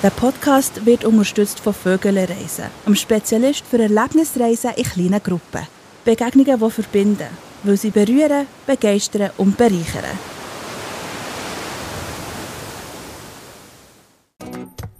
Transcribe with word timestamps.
Der 0.00 0.10
Podcast 0.10 0.86
wird 0.86 1.04
unterstützt 1.04 1.58
von 1.58 1.74
Vögelreisen, 1.74 2.66
einem 2.86 2.94
Spezialist 2.94 3.64
für 3.66 3.80
Erlebnisreisen 3.82 4.70
in 4.76 4.84
kleinen 4.84 5.20
Gruppen. 5.20 5.66
Begegnungen, 6.04 6.60
die 6.60 6.70
verbinden, 6.70 7.26
weil 7.64 7.76
sie 7.76 7.90
berühren, 7.90 8.46
begeistern 8.64 9.32
und 9.38 9.56
bereichern. 9.56 10.37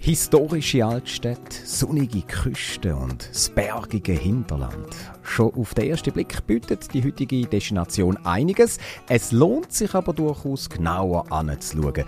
Historische 0.08 0.86
Altstädte, 0.86 1.66
sonnige 1.66 2.22
Küsten 2.22 2.94
und 2.94 3.28
das 3.28 3.50
bergige 3.50 4.12
Hinterland. 4.12 4.88
Schon 5.20 5.52
auf 5.52 5.74
den 5.74 5.90
ersten 5.90 6.14
Blick 6.14 6.46
bietet 6.46 6.94
die 6.94 7.04
heutige 7.04 7.46
Destination 7.46 8.16
einiges. 8.24 8.78
Es 9.10 9.32
lohnt 9.32 9.70
sich 9.70 9.94
aber 9.94 10.14
durchaus 10.14 10.70
genauer 10.70 11.30
anzuschauen, 11.30 12.06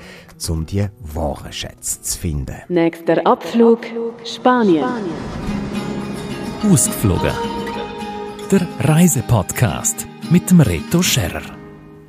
um 0.49 0.65
die 0.65 0.87
wahren 1.13 1.53
Schätze 1.53 2.01
zu 2.01 2.19
finden. 2.19 2.57
Nächster 2.71 3.27
Abflug 3.27 3.81
Spanien. 4.25 4.89
Ausgeflogen. 6.73 7.35
Der 8.51 8.67
Reisepodcast 8.79 10.07
mit 10.31 10.51
dem 10.51 10.63
Reto 10.63 11.03
Scherrer. 11.03 11.60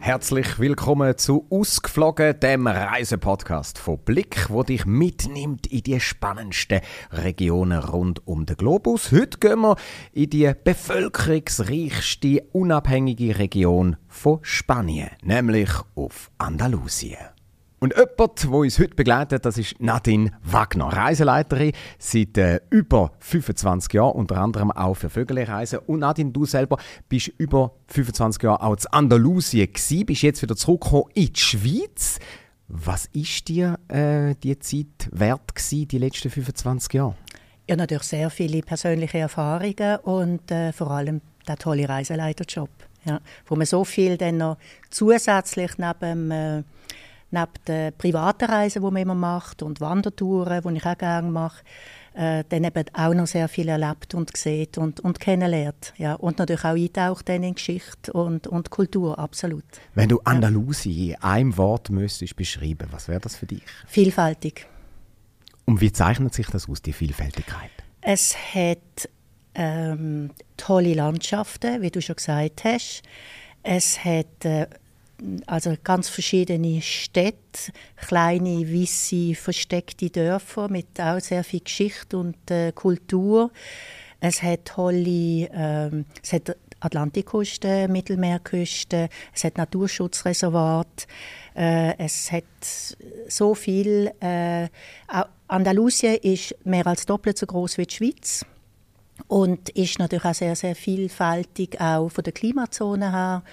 Herzlich 0.03 0.57
willkommen 0.57 1.15
zu 1.15 1.45
Ausgeflogen, 1.51 2.39
dem 2.39 2.65
Reisepodcast 2.65 3.77
von 3.77 3.99
Blick, 3.99 4.49
wo 4.49 4.63
dich 4.63 4.87
mitnimmt 4.87 5.67
in 5.67 5.83
die 5.83 5.99
spannendsten 5.99 6.81
Regionen 7.11 7.77
rund 7.77 8.25
um 8.25 8.47
den 8.47 8.57
Globus. 8.57 9.11
Heute 9.11 9.37
gehen 9.37 9.59
wir 9.59 9.75
in 10.11 10.31
die 10.31 10.51
bevölkerungsreichste 10.63 12.47
unabhängige 12.51 13.37
Region 13.37 13.95
von 14.07 14.39
Spanien, 14.41 15.11
nämlich 15.21 15.69
auf 15.93 16.31
Andalusien. 16.39 17.19
Und 17.83 17.95
jemand, 17.97 18.43
der 18.43 18.51
uns 18.51 18.77
heute 18.77 18.93
begleitet, 18.93 19.43
das 19.43 19.57
ist 19.57 19.81
Nadine 19.81 20.33
Wagner, 20.43 20.85
Reiseleiterin 20.85 21.71
seit 21.97 22.37
äh, 22.37 22.61
über 22.69 23.11
25 23.17 23.91
Jahren, 23.91 24.11
unter 24.11 24.37
anderem 24.37 24.69
auch 24.69 24.93
für 24.93 25.09
Vögelreisen. 25.09 25.79
Und 25.87 26.01
Nadine, 26.01 26.29
du 26.29 26.45
selber 26.45 26.77
bist 27.09 27.29
über 27.39 27.73
25 27.87 28.43
Jahre 28.43 28.61
auch 28.61 28.75
in 28.75 28.85
Andalusien 28.91 29.73
gewesen, 29.73 30.05
bist 30.05 30.21
jetzt 30.21 30.43
wieder 30.43 30.55
zurückgekommen 30.55 31.05
in 31.15 31.33
die 31.33 31.39
Schweiz. 31.39 32.19
Was 32.67 33.07
ist 33.13 33.47
dir 33.47 33.79
äh, 33.87 34.35
die 34.35 34.59
Zeit 34.59 35.09
wert 35.11 35.55
gewesen, 35.55 35.87
die 35.87 35.97
letzten 35.97 36.29
25 36.29 36.93
Jahre? 36.93 37.15
Ja, 37.67 37.75
natürlich 37.77 38.03
sehr 38.03 38.29
viele 38.29 38.61
persönliche 38.61 39.17
Erfahrungen 39.17 39.97
und 40.03 40.51
äh, 40.51 40.71
vor 40.71 40.91
allem 40.91 41.21
der 41.47 41.57
tolle 41.57 41.89
Reiseleiterjob, 41.89 42.69
ja, 43.05 43.19
wo 43.47 43.55
man 43.55 43.65
so 43.65 43.83
viel 43.83 44.17
dann 44.17 44.37
noch 44.37 44.57
zusätzlich 44.91 45.79
neben 45.79 46.29
äh, 46.29 46.63
neben 47.31 47.51
den 47.67 47.93
privaten 47.97 48.45
Reisen, 48.45 48.81
die 48.83 48.91
man 48.91 49.01
immer 49.01 49.15
macht 49.15 49.63
und 49.63 49.81
Wandertouren, 49.81 50.61
die 50.61 50.77
ich 50.77 50.85
auch 50.85 50.97
gerne 50.97 51.29
mache, 51.29 51.63
äh, 52.13 52.43
dann 52.49 52.65
eben 52.65 52.85
auch 52.93 53.13
noch 53.13 53.27
sehr 53.27 53.47
viel 53.47 53.69
erlebt 53.69 54.13
und 54.13 54.33
gesehen 54.33 54.67
und, 54.77 54.99
und 54.99 55.19
kennenlernt. 55.19 55.93
Ja. 55.97 56.15
Und 56.15 56.39
natürlich 56.39 56.65
auch 56.65 56.75
eintaucht 56.75 57.29
in 57.29 57.55
Geschichte 57.55 58.11
und, 58.11 58.47
und 58.47 58.69
Kultur, 58.69 59.17
absolut. 59.17 59.63
Wenn 59.95 60.09
du 60.09 60.19
Andalusien 60.25 61.11
in 61.11 61.23
einem 61.23 61.57
Wort 61.57 61.89
müsstest 61.89 62.35
beschreiben, 62.35 62.89
was 62.91 63.07
wäre 63.07 63.21
das 63.21 63.37
für 63.37 63.45
dich? 63.45 63.63
Vielfältig. 63.87 64.67
Und 65.65 65.79
wie 65.79 65.91
zeichnet 65.91 66.33
sich 66.33 66.47
das 66.47 66.67
aus, 66.67 66.81
die 66.81 66.93
Vielfältigkeit? 66.93 67.71
Es 68.01 68.35
hat 68.35 69.09
ähm, 69.53 70.31
tolle 70.57 70.93
Landschaften, 70.93 71.81
wie 71.81 71.91
du 71.91 72.01
schon 72.01 72.15
gesagt 72.15 72.63
hast. 72.65 73.03
Es 73.63 74.03
hat 74.03 74.43
äh, 74.43 74.67
also 75.45 75.75
ganz 75.83 76.09
verschiedene 76.09 76.81
Städte, 76.81 77.71
kleine, 77.95 78.67
weisse, 78.71 79.35
versteckte 79.35 80.09
Dörfer 80.09 80.69
mit 80.69 80.99
auch 80.99 81.19
sehr 81.19 81.43
viel 81.43 81.61
Geschichte 81.61 82.17
und 82.17 82.49
äh, 82.49 82.71
Kultur. 82.71 83.51
Es 84.19 84.41
hat 84.41 84.65
tolle, 84.65 85.49
ähm, 85.53 86.05
es 86.21 86.33
hat 86.33 86.55
Atlantikküste, 86.79 87.87
Mittelmeerküste, 87.87 89.09
es 89.33 89.43
hat 89.43 89.57
Naturschutzreservat, 89.57 91.07
äh, 91.55 91.97
es 91.97 92.31
hat 92.31 92.43
so 93.27 93.55
viel. 93.55 94.11
Äh, 94.19 94.67
Andalusien 95.47 96.15
ist 96.15 96.55
mehr 96.63 96.87
als 96.87 97.05
doppelt 97.05 97.37
so 97.37 97.45
groß 97.45 97.77
wie 97.77 97.85
die 97.85 97.95
Schweiz 97.95 98.45
und 99.27 99.69
ist 99.69 99.99
natürlich 99.99 100.25
auch 100.25 100.33
sehr, 100.33 100.55
sehr 100.55 100.75
vielfältig, 100.75 101.79
auch 101.79 102.09
von 102.09 102.23
der 102.23 102.33
Klimazone 102.33 103.11
her 103.11 103.43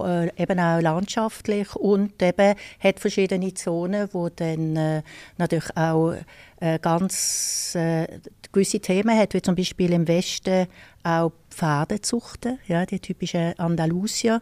äh, 0.00 0.30
eben 0.40 0.58
auch 0.58 0.80
landschaftlich 0.80 1.74
und 1.76 2.22
eben 2.22 2.54
hat 2.80 3.00
verschiedene 3.00 3.54
Zonen, 3.54 4.08
wo 4.12 4.28
dann 4.28 4.76
äh, 4.76 5.02
natürlich 5.38 5.76
auch 5.76 6.14
äh, 6.60 6.78
ganz 6.78 7.74
äh, 7.74 8.06
gewisse 8.52 8.80
Themen 8.80 9.16
hat, 9.18 9.34
wie 9.34 9.42
zum 9.42 9.54
Beispiel 9.54 9.92
im 9.92 10.08
Westen 10.08 10.66
auch 11.02 11.32
Pferdezuchten, 11.50 12.58
ja, 12.66 12.86
die 12.86 13.00
typische 13.00 13.54
Andalusier 13.58 14.40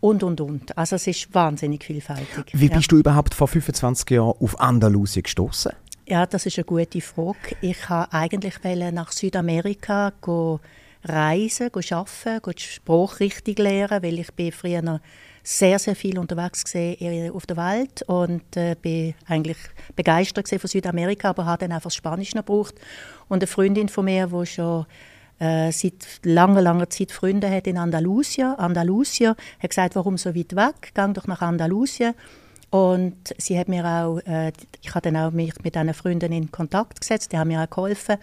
und, 0.00 0.22
und, 0.22 0.40
und. 0.40 0.76
Also 0.76 0.96
es 0.96 1.06
ist 1.06 1.34
wahnsinnig 1.34 1.84
vielfältig. 1.84 2.46
Wie 2.52 2.68
bist 2.68 2.86
ja. 2.86 2.88
du 2.88 2.96
überhaupt 2.96 3.34
vor 3.34 3.48
25 3.48 4.10
Jahren 4.10 4.34
auf 4.40 4.58
Andalusien 4.60 5.22
gestoßen? 5.22 5.72
Ja, 6.06 6.26
das 6.26 6.46
ist 6.46 6.58
eine 6.58 6.64
gute 6.64 7.00
Frage. 7.00 7.56
Ich 7.60 7.88
wollte 7.88 8.12
eigentlich 8.12 8.54
nach 8.92 9.12
Südamerika 9.12 10.12
gehen, 10.24 10.58
reisen, 11.04 11.70
arbeiten, 11.74 12.52
die 12.56 12.62
Sprache 12.62 13.20
richtig 13.20 13.58
lernen, 13.58 14.02
weil 14.02 14.18
ich 14.18 14.32
bin 14.32 14.52
früher 14.52 15.00
sehr, 15.42 15.78
sehr 15.78 15.96
viel 15.96 16.18
unterwegs 16.18 16.64
gesehen 16.64 17.32
auf 17.32 17.46
der 17.46 17.56
Welt 17.56 18.02
und 18.02 18.56
äh, 18.56 18.76
bin 18.80 19.14
eigentlich 19.26 19.56
begeistert 19.96 20.48
von 20.48 20.68
Südamerika, 20.68 21.30
aber 21.30 21.46
habe 21.46 21.60
dann 21.60 21.72
einfach 21.72 21.90
Spanisch 21.90 22.34
noch 22.34 22.44
gebraucht. 22.44 22.74
Und 23.28 23.38
eine 23.38 23.46
Freundin 23.46 23.88
von 23.88 24.04
mir, 24.04 24.26
die 24.26 24.46
schon 24.46 24.86
äh, 25.38 25.72
seit 25.72 26.20
langer, 26.22 26.60
langer 26.60 26.90
Zeit 26.90 27.12
Freunde 27.12 27.50
hat 27.50 27.66
in 27.66 27.78
Andalusien, 27.78 28.54
Andalusien, 28.56 29.34
hat 29.58 29.70
gesagt, 29.70 29.96
warum 29.96 30.18
so 30.18 30.34
weit 30.34 30.54
weg, 30.54 30.94
gang 30.94 31.14
doch 31.14 31.26
nach 31.26 31.40
Andalusien. 31.40 32.14
Und 32.68 33.34
sie 33.38 33.58
hat 33.58 33.68
mir 33.68 33.84
auch, 33.84 34.18
äh, 34.26 34.52
ich 34.82 34.94
habe 34.94 35.10
dann 35.10 35.16
auch 35.16 35.32
mich 35.32 35.54
mit 35.64 35.76
einer 35.76 35.94
Freundin 35.94 36.32
in 36.32 36.52
Kontakt 36.52 37.00
gesetzt, 37.00 37.32
die 37.32 37.38
haben 37.38 37.48
mir 37.48 37.62
auch 37.62 37.70
geholfen 37.70 38.16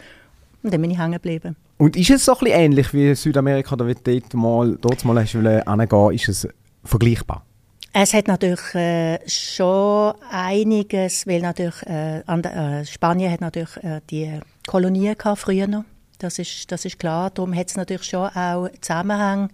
und 0.64 0.74
dann 0.74 0.82
bin 0.82 0.92
ich 0.92 0.98
hängen 0.98 1.14
geblieben. 1.14 1.56
Und 1.78 1.96
ist 1.96 2.10
es 2.10 2.26
so 2.26 2.34
ein 2.34 2.40
bisschen 2.40 2.60
ähnlich 2.60 2.94
wie 2.94 3.14
Südamerika, 3.14 3.74
oder 3.74 3.88
wie 3.88 3.94
dort 3.94 4.34
mal, 4.34 4.78
dort 4.82 5.06
mal 5.06 5.24
du 5.24 5.42
hingehen, 5.42 6.12
ist 6.12 6.28
es 6.30 6.48
vergleichbar? 6.84 7.46
Es 7.94 8.14
hat 8.14 8.28
natürlich 8.28 8.76
äh, 8.76 9.20
schon 9.28 10.14
einiges, 10.30 11.26
weil 11.26 11.42
natürlich 11.42 11.82
äh, 11.88 12.20
äh, 12.20 12.86
Spanien 12.86 13.32
hat 13.32 13.42
natürlich 13.42 13.78
äh, 13.78 14.02
die 14.10 14.40
Kolonien 14.68 15.18
gehabt, 15.18 15.40
früher 15.40 15.68
noch. 15.68 15.84
Das 16.20 16.40
ist, 16.40 16.72
das 16.72 16.86
ist 16.86 17.00
klar. 17.00 17.30
Darum 17.30 17.56
hat 17.56 17.70
es 17.70 17.76
natürlich 17.76 18.04
schon 18.04 18.28
auch 18.30 18.70
Zusammenhänge. 18.82 19.50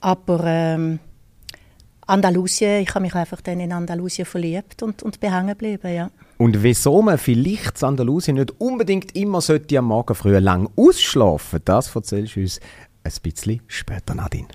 Aber 0.00 0.44
ähm, 0.44 0.98
Andalusien, 2.06 2.82
ich 2.82 2.90
habe 2.90 3.00
mich 3.00 3.14
einfach 3.14 3.40
dann 3.40 3.60
in 3.60 3.72
Andalusien 3.72 4.26
verliebt 4.26 4.82
und, 4.82 5.02
und 5.02 5.18
bin 5.18 5.32
hängen 5.32 5.48
geblieben, 5.48 5.92
ja. 5.92 6.10
Und 6.38 6.62
wieso 6.62 7.00
man 7.00 7.18
vielleicht 7.18 7.80
in 7.80 7.88
Andalusien 7.88 8.36
nicht 8.36 8.60
unbedingt 8.60 9.16
immer 9.16 9.40
sollte 9.40 9.78
am 9.78 9.86
Morgen 9.86 10.14
früh 10.14 10.36
lang 10.38 10.68
ausschlafen, 10.76 11.60
das 11.64 11.94
erzählst 11.94 12.36
du 12.36 12.40
uns 12.40 12.60
ein 13.04 13.12
bisschen 13.22 13.62
später, 13.66 14.14
Nadine. 14.14 14.48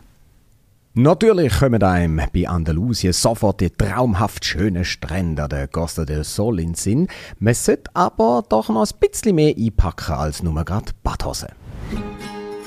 Natürlich 0.94 1.58
kommen 1.58 1.82
einem 1.82 2.22
bei 2.34 2.50
Andalusien 2.50 3.14
sofort 3.14 3.62
die 3.62 3.70
traumhaft 3.70 4.44
schönen 4.44 4.84
Strände 4.84 5.48
der 5.48 5.70
Costa 5.70 6.04
del 6.04 6.26
Sol 6.26 6.60
in 6.60 6.72
den 6.72 6.76
Sinn. 6.76 7.08
Man 7.40 7.54
sollte 7.54 7.90
aber 7.94 8.44
doch 8.50 8.68
noch 8.68 8.86
ein 8.86 9.00
bisschen 9.00 9.36
mehr 9.36 9.56
einpacken 9.58 10.16
als 10.16 10.44
nur 10.44 10.66
gerade 10.66 10.92
Badhose. 11.02 11.48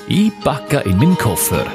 Einpacken 0.09 0.91
in 0.91 0.97
meinen 0.97 1.17
Koffer. 1.19 1.65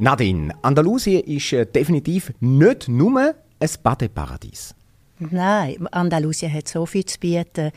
Nadine, 0.00 0.52
Andalusien 0.62 1.22
ist 1.22 1.52
äh, 1.52 1.64
definitiv 1.64 2.32
nicht 2.40 2.88
nur 2.88 3.34
ein 3.60 3.70
Badeparadies. 3.84 4.74
Nein, 5.30 5.86
Andalusien 5.88 6.52
hat 6.52 6.68
so 6.68 6.86
viel 6.86 7.04
zu 7.04 7.18
bieten. 7.18 7.72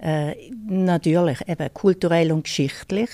Äh, 0.00 0.34
natürlich 0.66 1.46
eben 1.46 1.72
kulturell 1.74 2.32
und 2.32 2.44
geschichtlich 2.44 3.10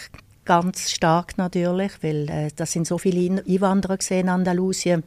ganz 0.46 0.90
stark 0.90 1.36
natürlich, 1.36 1.92
weil 2.02 2.30
äh, 2.30 2.48
das 2.56 2.72
sind 2.72 2.86
so 2.86 2.96
viele 2.96 3.42
Einwanderer 3.46 3.98
in 4.10 4.30
Andalusien. 4.30 5.02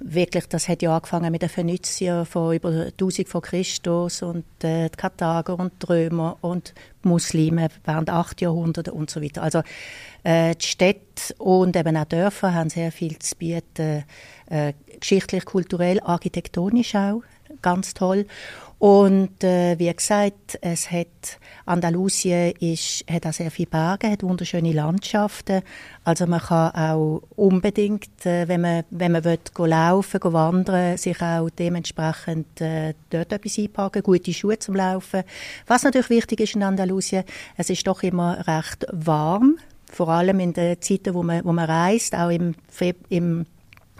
Wirklich, 0.00 0.48
das 0.48 0.68
hat 0.68 0.82
ja 0.82 0.94
angefangen 0.94 1.30
mit 1.30 1.42
den 1.42 1.48
Phöniziern 1.48 2.26
von 2.26 2.54
über 2.54 2.86
1000 2.86 3.28
vor 3.28 3.40
Christus 3.40 4.22
und 4.22 4.44
äh, 4.62 4.88
die 4.90 4.96
Karthager 4.96 5.58
und 5.58 5.72
die 5.80 5.86
Römer 5.86 6.36
und 6.40 6.74
die 7.04 7.08
Muslime 7.08 7.68
während 7.84 8.10
acht 8.10 8.40
Jahrhunderte 8.40 8.92
und 8.92 9.08
so 9.08 9.22
weiter. 9.22 9.42
Also 9.42 9.62
äh, 10.24 10.56
die 10.56 10.66
Städte 10.66 11.34
und 11.38 11.76
eben 11.76 11.96
auch 11.96 12.04
Dörfer 12.04 12.52
haben 12.52 12.68
sehr 12.68 12.90
viel 12.90 13.16
zu 13.20 13.36
bieten, 13.36 14.04
äh, 14.50 14.72
geschichtlich, 14.98 15.44
kulturell, 15.44 16.00
architektonisch 16.00 16.96
auch 16.96 17.22
ganz 17.64 17.94
toll. 17.94 18.26
Und 18.78 19.42
äh, 19.42 19.78
wie 19.78 19.90
gesagt, 19.90 20.58
es 20.60 20.90
hat 20.90 21.38
Andalusien 21.64 22.52
ist, 22.60 23.04
hat 23.10 23.26
auch 23.26 23.32
sehr 23.32 23.50
viele 23.50 23.70
Berge, 23.70 24.10
hat 24.10 24.22
wunderschöne 24.22 24.72
Landschaften. 24.72 25.62
Also 26.04 26.26
man 26.26 26.40
kann 26.40 26.72
auch 26.72 27.22
unbedingt, 27.34 28.26
äh, 28.26 28.46
wenn 28.46 28.60
man 28.60 28.84
wenn 28.90 29.12
man 29.12 29.24
will, 29.24 29.38
go 29.54 29.64
laufen, 29.64 30.20
go 30.20 30.34
wandern, 30.34 30.98
sich 30.98 31.22
auch 31.22 31.48
dementsprechend 31.48 32.60
äh, 32.60 32.92
dort 33.08 33.32
etwas 33.32 33.58
einpacken, 33.58 34.02
gute 34.02 34.34
Schuhe 34.34 34.58
zum 34.58 34.76
Laufen. 34.76 35.22
Was 35.66 35.84
natürlich 35.84 36.10
wichtig 36.10 36.40
ist 36.40 36.54
in 36.54 36.62
Andalusien, 36.62 37.24
es 37.56 37.70
ist 37.70 37.86
doch 37.86 38.02
immer 38.02 38.46
recht 38.46 38.86
warm, 38.92 39.56
vor 39.90 40.10
allem 40.10 40.40
in 40.40 40.52
den 40.52 40.82
Zeiten, 40.82 41.14
wo 41.14 41.22
man 41.22 41.42
wo 41.44 41.52
man 41.52 41.70
reist, 41.70 42.14
auch 42.14 42.28
im, 42.28 42.54
Feb 42.68 42.98
im 43.08 43.46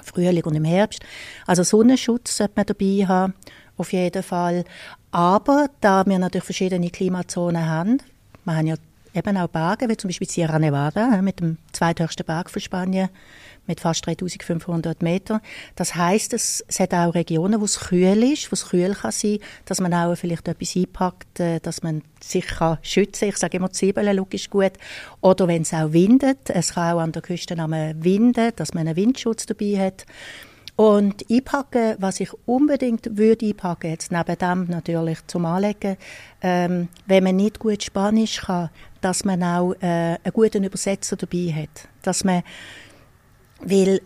Frühling 0.05 0.45
und 0.45 0.55
im 0.55 0.65
Herbst. 0.65 1.01
Also 1.47 1.63
Sonnenschutz 1.63 2.37
sollte 2.37 2.55
man 2.57 2.67
dabei 2.67 3.07
haben 3.07 3.35
auf 3.77 3.93
jeden 3.93 4.23
Fall. 4.23 4.65
Aber 5.11 5.69
da 5.81 6.05
wir 6.07 6.19
natürlich 6.19 6.45
verschiedene 6.45 6.91
Klimazonen 6.91 7.67
haben, 7.67 7.99
wir 8.45 8.57
haben 8.57 8.67
ja 8.67 8.77
eben 9.15 9.37
auch 9.37 9.49
Berge, 9.49 9.89
wie 9.89 9.97
zum 9.97 10.09
Beispiel 10.09 10.29
Sierra 10.29 10.59
Nevada, 10.59 11.23
mit 11.23 11.41
dem 11.41 11.59
zweithöchsten 11.73 12.27
Berg 12.27 12.51
von 12.51 12.61
Spanien, 12.61 13.09
mit 13.67 13.81
fast 13.81 14.07
3500 14.07 15.03
Metern. 15.03 15.41
Das 15.77 15.95
heißt, 15.95 16.33
es, 16.35 16.65
es 16.69 16.81
hat 16.81 16.93
auch 16.93 17.15
Regionen, 17.15 17.61
wo 17.61 17.65
es 17.65 17.79
kühl 17.81 18.23
ist, 18.23 18.51
wo 18.51 18.55
es 18.55 18.69
kühl 18.69 18.95
kann 18.95 19.13
sein, 19.13 19.39
dass 19.65 19.81
man 19.81 19.95
auch 19.95 20.15
vielleicht 20.17 20.49
etwas 20.49 20.77
einpackt, 20.77 21.41
äh, 21.41 21.61
dass 21.61 21.83
man 21.83 22.03
sich 22.23 22.47
kann 22.47 22.79
schützen 22.83 23.29
Ich 23.29 23.37
sage 23.37 23.57
immer, 23.57 23.71
Zwiebeln 23.71 24.27
ist 24.31 24.51
gut. 24.51 24.73
Oder 25.21 25.49
wenn 25.49 25.63
es 25.63 25.73
auch 25.73 25.93
windet, 25.93 26.51
es 26.51 26.75
kann 26.75 26.95
auch 26.95 27.01
an 27.01 27.13
der 27.13 27.23
Küste 27.23 27.57
winden, 27.57 28.53
dass 28.57 28.75
man 28.75 28.87
einen 28.87 28.97
Windschutz 28.97 29.47
dabei 29.47 29.79
hat. 29.79 30.07
Und 30.77 31.25
einpacken, 31.31 31.95
was 32.01 32.19
ich 32.19 32.31
unbedingt 32.47 33.17
würde 33.17 33.47
einpacken, 33.47 33.91
jetzt 33.91 34.11
neben 34.11 34.37
dem 34.39 34.67
natürlich 34.67 35.25
zum 35.29 35.45
Anlegen, 35.47 35.97
ähm, 36.43 36.89
wenn 37.07 37.23
man 37.25 37.37
nicht 37.37 37.61
gut 37.61 37.83
Spanisch 37.85 38.41
kann, 38.41 38.71
dass 39.01 39.25
man 39.25 39.43
auch 39.45 39.75
äh, 39.75 40.17
einen 40.23 40.33
guten 40.33 40.65
Übersetzer 40.65 41.17
dabei 41.17 41.53
hat. 41.53 41.89
Dass 42.03 42.25
man, 42.25 42.43
weil 43.61 44.01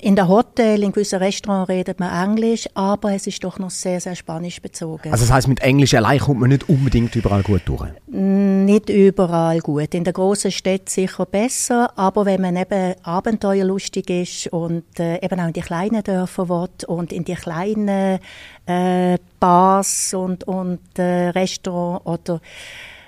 in 0.00 0.16
der 0.16 0.28
Hotel, 0.28 0.82
in 0.82 0.92
gewissen 0.92 1.18
Restaurants 1.18 1.68
redet 1.68 2.00
man 2.00 2.30
Englisch, 2.30 2.66
aber 2.72 3.12
es 3.12 3.26
ist 3.26 3.44
doch 3.44 3.58
noch 3.58 3.70
sehr, 3.70 4.00
sehr 4.00 4.16
Spanisch 4.16 4.60
bezogen. 4.62 5.12
Also 5.12 5.24
das 5.24 5.32
heißt, 5.32 5.48
mit 5.48 5.60
Englisch 5.60 5.92
allein 5.94 6.18
kommt 6.18 6.40
man 6.40 6.48
nicht 6.48 6.68
unbedingt 6.68 7.14
überall 7.14 7.42
gut 7.42 7.62
durch? 7.66 7.90
Nicht 8.06 8.88
überall 8.88 9.58
gut. 9.60 9.94
In 9.94 10.04
der 10.04 10.14
großen 10.14 10.50
Stadt 10.50 10.88
sicher 10.88 11.26
besser, 11.26 11.90
aber 11.96 12.24
wenn 12.24 12.40
man 12.40 12.56
eben 12.56 12.94
abenteuerlustig 13.02 14.08
ist 14.08 14.46
und 14.48 14.98
äh, 14.98 15.22
eben 15.22 15.38
auch 15.40 15.48
in 15.48 15.52
die 15.52 15.60
kleinen 15.60 16.02
Dörfer 16.02 16.48
will 16.48 16.68
und 16.86 17.12
in 17.12 17.24
die 17.24 17.34
kleinen 17.34 18.18
äh, 18.64 19.18
Bars 19.38 20.14
und, 20.14 20.44
und 20.44 20.98
äh, 20.98 21.28
Restaurants 21.28 22.06
oder 22.06 22.40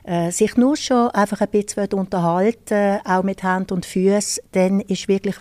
äh, 0.05 0.31
sich 0.31 0.57
nur 0.57 0.77
schon 0.77 1.09
einfach 1.09 1.41
ein 1.41 1.49
bisschen 1.49 1.93
unterhalten, 1.93 2.99
auch 3.05 3.23
mit 3.23 3.43
Hand 3.43 3.73
und 3.73 3.87
Füßen, 3.87 4.43
dann 4.53 4.81
ist 4.81 5.09
wirklich 5.09 5.37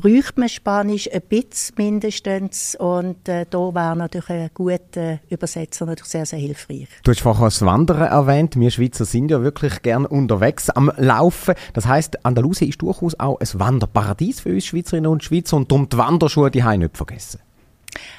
bräuchte 0.00 0.40
man 0.40 0.48
Spanisch 0.48 1.08
ein 1.12 1.20
bisschen 1.22 1.74
mindestens 1.76 2.74
und 2.74 3.28
äh, 3.28 3.44
da 3.48 3.58
wäre 3.74 3.96
natürlich 3.96 4.30
ein 4.30 4.50
guter 4.54 5.20
Übersetzer 5.28 5.86
natürlich 5.86 6.10
sehr, 6.10 6.26
sehr 6.26 6.38
hilfreich. 6.38 6.88
Du 7.02 7.10
hast 7.10 7.20
vorher 7.20 7.46
das 7.46 7.62
Wandern 7.62 8.00
erwähnt. 8.00 8.58
Wir 8.58 8.70
Schweizer 8.70 9.04
sind 9.04 9.30
ja 9.30 9.42
wirklich 9.42 9.82
gern 9.82 10.06
unterwegs 10.06 10.70
am 10.70 10.90
Laufen. 10.96 11.54
Das 11.74 11.86
heißt, 11.86 12.24
Andalusien 12.24 12.70
ist 12.70 12.80
durchaus 12.80 13.18
auch 13.20 13.38
ein 13.40 13.48
Wanderparadies 13.52 14.40
für 14.40 14.50
uns 14.50 14.64
Schweizerinnen 14.64 15.10
und 15.10 15.22
Schweizer 15.22 15.56
und 15.56 15.70
darum 15.70 15.88
die 15.88 15.98
Wanderschuhe 15.98 16.50
die 16.50 16.62
nicht 16.62 16.96
vergessen. 16.96 17.40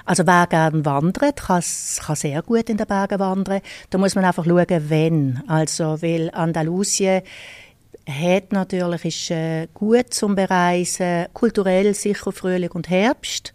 Also 0.06 0.28
wer 0.28 0.48
gerne 0.48 0.86
wandert, 0.86 1.38
kann, 1.38 1.64
kann 2.06 2.16
sehr 2.16 2.42
gut 2.42 2.70
in 2.70 2.78
den 2.78 2.88
Bergen 2.88 3.20
wandern. 3.20 3.62
Da 3.90 3.98
muss 3.98 4.16
man 4.16 4.26
einfach 4.26 4.46
schauen, 4.46 4.90
wenn. 4.90 5.42
Also, 5.48 6.02
weil 6.02 6.30
Andalusien 6.34 7.22
hat 8.08 8.52
natürlich, 8.52 9.06
ist 9.06 9.32
äh, 9.32 9.68
gut 9.74 10.14
zum 10.14 10.36
Bereisen, 10.36 11.28
kulturell 11.34 11.94
sicher 11.94 12.32
Frühling 12.32 12.72
und 12.72 12.90
Herbst. 12.90 13.54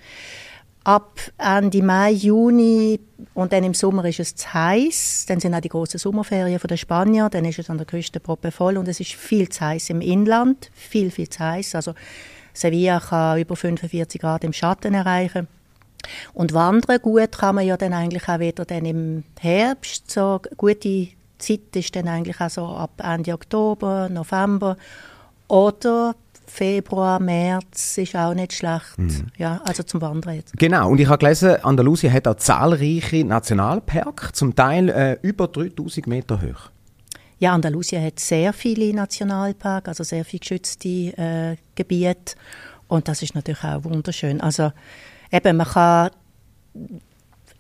Ab 0.85 1.19
Ende 1.37 1.83
Mai, 1.83 2.13
Juni 2.13 3.01
und 3.35 3.53
dann 3.53 3.65
im 3.65 3.75
Sommer 3.75 4.05
ist 4.05 4.21
es 4.21 4.37
zu 4.37 4.55
heiß. 4.55 5.27
Dann 5.27 5.41
sind 5.41 5.55
auch 5.55 5.61
die 5.61 5.69
großen 5.69 5.99
Sommerferien 5.99 6.61
von 6.61 6.69
der 6.69 6.77
Spanier. 6.77 7.29
Dann 7.29 7.45
ist 7.45 7.59
es 7.59 7.71
an 7.71 7.79
der 7.79 7.87
Küste 7.87 8.21
voll 8.53 8.77
und 8.77 8.87
es 8.87 9.01
ist 9.01 9.15
viel 9.15 9.49
zu 9.49 9.63
heiß 9.63 9.91
im 9.91 10.01
Inland, 10.01 10.71
viel 10.75 11.11
viel 11.11 11.29
zu 11.29 11.41
heiß. 11.41 11.75
Also 11.75 11.95
Sevilla 12.55 13.01
kann 13.01 13.41
über 13.41 13.57
45 13.57 14.21
Grad 14.21 14.45
im 14.45 14.53
Schatten 14.53 14.95
erreichen. 14.95 15.49
Und 16.35 16.55
wandern 16.55 17.01
gut 17.01 17.33
kann 17.33 17.57
man 17.57 17.67
ja 17.67 17.77
dann 17.77 17.93
eigentlich 17.93 18.29
auch 18.29 18.39
wieder 18.39 18.65
dann 18.65 18.85
im 18.85 19.25
Herbst 19.41 20.11
so 20.11 20.41
gute 20.57 21.09
Zeit 21.39 21.75
ist 21.75 21.95
dann 21.97 22.09
eigentlich 22.09 22.41
auch 22.41 22.51
so 22.51 22.67
ab 22.67 23.03
Ende 23.03 23.33
Oktober, 23.33 24.09
November 24.09 24.77
oder 25.49 26.15
Februar, 26.47 27.21
März 27.21 27.99
ist 27.99 28.15
auch 28.15 28.33
nicht 28.33 28.53
schlecht. 28.53 28.97
Mhm. 28.99 29.27
Ja, 29.37 29.61
also 29.65 29.83
zum 29.83 30.01
Wandern 30.01 30.37
jetzt. 30.37 30.57
Genau, 30.57 30.91
und 30.91 31.01
ich 31.01 31.09
habe 31.09 31.19
gelesen, 31.19 31.57
Andalusien 31.63 32.13
hat 32.13 32.29
auch 32.29 32.37
zahlreiche 32.37 33.25
Nationalparks, 33.25 34.33
zum 34.33 34.55
Teil 34.55 34.89
äh, 34.89 35.19
über 35.23 35.49
3000 35.49 36.07
Meter 36.07 36.41
hoch. 36.41 36.71
Ja, 37.39 37.53
Andalusien 37.53 38.03
hat 38.03 38.19
sehr 38.19 38.53
viele 38.53 38.95
Nationalparks, 38.95 39.89
also 39.89 40.05
sehr 40.05 40.25
viele 40.25 40.41
geschützte 40.41 40.89
äh, 40.89 41.57
Gebiete. 41.75 42.37
Und 42.89 43.09
das 43.09 43.23
ist 43.23 43.35
natürlich 43.35 43.65
auch 43.65 43.85
wunderschön. 43.85 44.41
Also 44.41 44.73
eben, 45.31 45.57
man 45.57 45.67
kann 45.67 46.11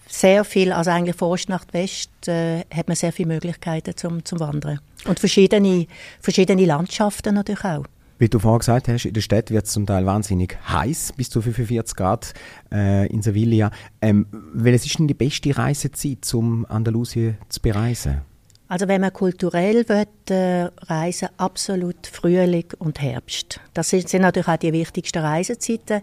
sehr 0.08 0.44
viel, 0.44 0.72
also 0.72 0.90
eigentlich 0.90 1.16
von 1.16 1.28
Ost 1.28 1.48
nach 1.48 1.64
West, 1.72 2.28
äh, 2.28 2.60
hat 2.74 2.88
man 2.88 2.96
sehr 2.96 3.12
viele 3.12 3.28
Möglichkeiten 3.28 3.96
zum, 3.96 4.24
zum 4.24 4.40
Wandern. 4.40 4.80
Und 5.06 5.20
verschiedene, 5.20 5.86
verschiedene 6.20 6.64
Landschaften 6.64 7.34
natürlich 7.34 7.64
auch. 7.64 7.84
Wie 8.18 8.28
du 8.28 8.38
vorhin 8.38 8.60
gesagt 8.60 8.88
hast, 8.88 9.04
in 9.04 9.12
der 9.12 9.20
Stadt 9.20 9.50
wird 9.50 9.66
es 9.66 9.72
zum 9.72 9.84
Teil 9.84 10.06
wahnsinnig 10.06 10.56
heiß, 10.66 11.12
bis 11.16 11.28
zu 11.28 11.42
45 11.42 11.96
Grad 11.96 12.32
äh, 12.72 13.06
in 13.08 13.20
Sevilla. 13.20 13.70
Ähm, 14.00 14.26
welches 14.54 14.86
ist 14.86 14.98
denn 14.98 15.06
die 15.06 15.14
beste 15.14 15.56
Reisezeit, 15.56 16.32
um 16.32 16.64
Andalusien 16.66 17.36
zu 17.50 17.60
bereisen? 17.60 18.22
Also 18.68 18.88
wenn 18.88 19.02
man 19.02 19.12
kulturell 19.12 19.86
will, 19.88 20.06
äh, 20.30 20.70
reisen, 20.86 21.28
absolut 21.36 22.06
Frühling 22.06 22.66
und 22.78 23.00
Herbst. 23.00 23.60
Das 23.74 23.90
sind, 23.90 24.08
sind 24.08 24.22
natürlich 24.22 24.48
auch 24.48 24.56
die 24.56 24.72
wichtigsten 24.72 25.18
Reisezeiten. 25.18 26.00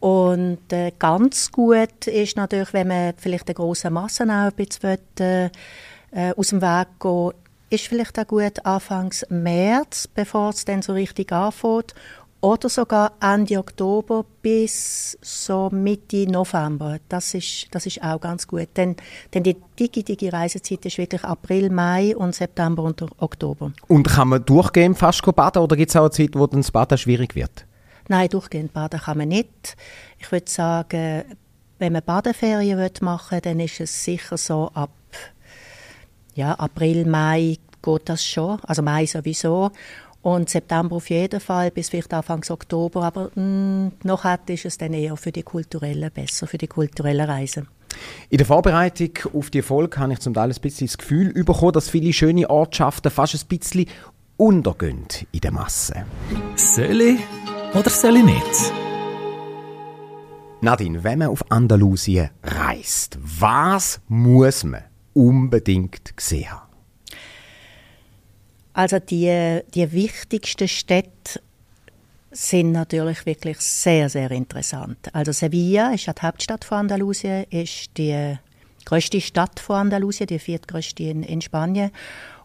Und 0.00 0.72
äh, 0.72 0.92
ganz 0.98 1.50
gut 1.50 2.06
ist 2.06 2.36
natürlich, 2.36 2.72
wenn 2.72 2.88
man 2.88 3.14
vielleicht 3.16 3.48
eine 3.48 3.54
große 3.54 3.90
Masse 3.90 4.24
auch 4.24 4.28
ein 4.28 4.52
will, 4.56 5.50
äh, 6.12 6.32
aus 6.36 6.48
dem 6.48 6.62
Weg 6.62 6.88
gehen 7.00 7.32
ist 7.70 7.86
vielleicht 7.88 8.18
auch 8.18 8.26
gut 8.26 8.64
Anfangs 8.64 9.26
März, 9.28 10.08
bevor 10.08 10.50
es 10.50 10.64
dann 10.64 10.82
so 10.82 10.92
richtig 10.92 11.32
anfängt. 11.32 11.94
Oder 12.42 12.68
sogar 12.68 13.12
Ende 13.20 13.58
Oktober 13.58 14.24
bis 14.42 15.18
so 15.20 15.68
Mitte 15.72 16.30
November. 16.30 16.98
Das 17.08 17.34
ist, 17.34 17.66
das 17.72 17.86
ist 17.86 18.02
auch 18.02 18.20
ganz 18.20 18.46
gut. 18.46 18.68
Denn, 18.76 18.94
denn 19.34 19.42
die 19.42 19.56
dicke, 19.78 20.04
dicke 20.04 20.32
Reisezeit 20.32 20.84
ist 20.84 20.98
wirklich 20.98 21.24
April, 21.24 21.70
Mai 21.70 22.14
und 22.14 22.34
September 22.34 22.84
und 22.84 23.02
Oktober. 23.18 23.72
Und 23.88 24.06
kann 24.06 24.28
man 24.28 24.44
durchgehend 24.44 24.98
fast 24.98 25.22
baden 25.22 25.62
oder 25.62 25.76
gibt 25.76 25.90
es 25.90 25.96
auch 25.96 26.02
eine 26.02 26.10
Zeit, 26.10 26.30
wo 26.34 26.46
dann 26.46 26.60
das 26.60 26.70
Baden 26.70 26.98
schwierig 26.98 27.34
wird? 27.34 27.66
Nein, 28.08 28.28
durchgehend 28.28 28.72
baden 28.72 29.00
kann 29.00 29.18
man 29.18 29.28
nicht. 29.28 29.76
Ich 30.18 30.30
würde 30.30 30.50
sagen, 30.50 31.24
wenn 31.78 31.92
man 31.92 32.02
Badeferien 32.02 32.90
machen 33.00 33.32
will, 33.32 33.40
dann 33.40 33.60
ist 33.60 33.80
es 33.80 34.04
sicher 34.04 34.36
so 34.36 34.70
ab 34.74 34.90
ja, 36.34 36.52
April, 36.52 37.06
Mai 37.06 37.58
geht 37.82 38.08
das 38.08 38.24
schon. 38.24 38.60
Also 38.64 38.82
Mai 38.82 39.06
sowieso. 39.06 39.70
Und 40.22 40.50
September 40.50 40.96
auf 40.96 41.08
jeden 41.08 41.40
Fall, 41.40 41.70
bis 41.70 41.88
vielleicht 41.88 42.12
Anfang 42.12 42.42
Oktober. 42.48 43.04
Aber 43.04 43.30
mh, 43.34 43.42
mm, 43.42 43.92
noch 44.04 44.24
ist 44.46 44.64
es 44.64 44.78
dann 44.78 44.92
eher 44.92 45.16
für 45.16 45.32
die 45.32 45.42
kulturellen 45.42 46.10
besser, 46.10 46.46
für 46.46 46.58
die 46.58 46.66
kulturellen 46.66 47.28
Reisen. 47.28 47.68
In 48.28 48.38
der 48.38 48.46
Vorbereitung 48.46 49.10
auf 49.32 49.50
die 49.50 49.62
Folge 49.62 49.98
habe 49.98 50.12
ich 50.12 50.18
zum 50.18 50.34
Teil 50.34 50.50
ein 50.50 50.60
bisschen 50.60 50.88
das 50.88 50.98
Gefühl 50.98 51.32
bekommen, 51.32 51.72
dass 51.72 51.88
viele 51.88 52.12
schöne 52.12 52.50
Ortschaften 52.50 53.10
fast 53.10 53.34
ein 53.34 53.48
bisschen 53.48 53.86
untergehen 54.36 55.06
in 55.32 55.40
der 55.40 55.52
Masse. 55.52 56.04
Soll 56.56 57.18
oder 57.74 57.90
soll 57.90 58.16
ich 58.16 58.24
nicht? 58.24 58.72
Nadine, 60.60 61.04
wenn 61.04 61.18
man 61.18 61.28
auf 61.28 61.50
Andalusien 61.50 62.30
reist, 62.42 63.18
was 63.20 64.00
muss 64.08 64.64
man 64.64 64.84
unbedingt 65.12 66.16
gesehen 66.16 66.50
haben? 66.50 66.66
Also 68.72 68.98
die, 68.98 69.60
die 69.74 69.92
wichtigsten 69.92 70.68
Städte 70.68 71.40
sind 72.30 72.72
natürlich 72.72 73.24
wirklich 73.24 73.58
sehr, 73.58 74.08
sehr 74.08 74.30
interessant. 74.30 74.98
Also 75.14 75.32
Sevilla 75.32 75.92
ist 75.92 76.06
die 76.06 76.12
Hauptstadt 76.20 76.64
von 76.64 76.78
Andalusien, 76.78 77.44
ist 77.50 77.90
die 77.96 78.36
größte 78.84 79.20
Stadt 79.20 79.60
von 79.60 79.76
Andalusien, 79.76 80.26
die 80.26 80.38
viertgrößte 80.38 81.04
in, 81.04 81.22
in 81.22 81.40
Spanien 81.40 81.90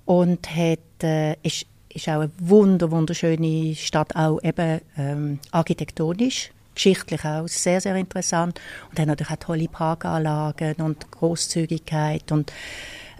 und 0.06 0.50
hat, 0.56 1.04
äh, 1.04 1.36
ist 1.44 1.66
ist 1.95 2.07
auch 2.10 2.21
eine 2.21 2.31
wunder, 2.39 2.91
wunderschöne 2.91 3.75
Stadt, 3.75 4.15
auch 4.15 4.39
eben 4.43 4.81
ähm, 4.98 5.39
architektonisch 5.51 6.51
geschichtlich 6.74 7.25
auch 7.25 7.48
sehr, 7.48 7.81
sehr 7.81 7.95
interessant. 7.95 8.60
Und 8.89 9.00
dann 9.00 9.07
natürlich 9.07 9.33
auch 9.33 9.38
tolle 9.38 9.67
Parkanlagen 9.67 10.75
und 10.75 11.12
Großzügigkeit 11.12 12.31
und 12.31 12.51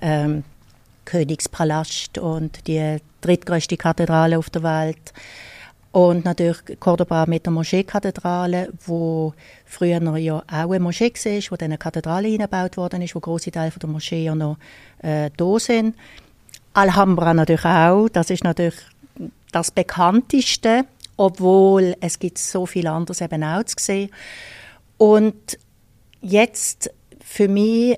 ähm, 0.01 0.43
Königspalast 1.05 2.17
und 2.17 2.67
die 2.67 2.97
drittgrößte 3.21 3.77
Kathedrale 3.77 4.37
auf 4.37 4.49
der 4.49 4.63
Welt. 4.63 5.13
Und 5.91 6.23
natürlich 6.23 6.79
Cordoba 6.79 7.25
mit 7.25 7.45
der 7.45 7.51
Moscheekathedrale, 7.51 8.69
wo 8.85 9.33
früher 9.65 9.99
noch 9.99 10.15
ja 10.15 10.37
auch 10.37 10.71
eine 10.71 10.79
Moschee 10.79 11.11
war, 11.11 11.51
wo 11.51 11.55
dann 11.57 11.71
eine 11.71 11.77
Kathedrale 11.77 12.29
eingebaut 12.29 12.77
worden 12.77 13.01
ist, 13.01 13.13
wo 13.13 13.19
große 13.19 13.51
Teile 13.51 13.71
der 13.71 13.89
Moschee 13.89 14.23
ja 14.23 14.33
noch 14.33 14.57
äh, 14.99 15.29
da 15.35 15.59
sind. 15.59 15.95
Alhambra 16.73 17.33
natürlich 17.33 17.65
auch, 17.65 18.07
das 18.09 18.29
ist 18.29 18.43
natürlich 18.43 18.79
das 19.51 19.71
bekannteste, 19.71 20.85
obwohl 21.17 21.95
es 21.99 22.19
gibt 22.19 22.37
so 22.37 22.65
viel 22.65 22.87
anderes 22.87 23.21
eben 23.21 23.43
auch 23.43 23.63
zu 23.63 23.75
sehen. 23.77 24.09
Und 24.97 25.57
jetzt 26.21 26.91
für 27.19 27.47
mich 27.47 27.97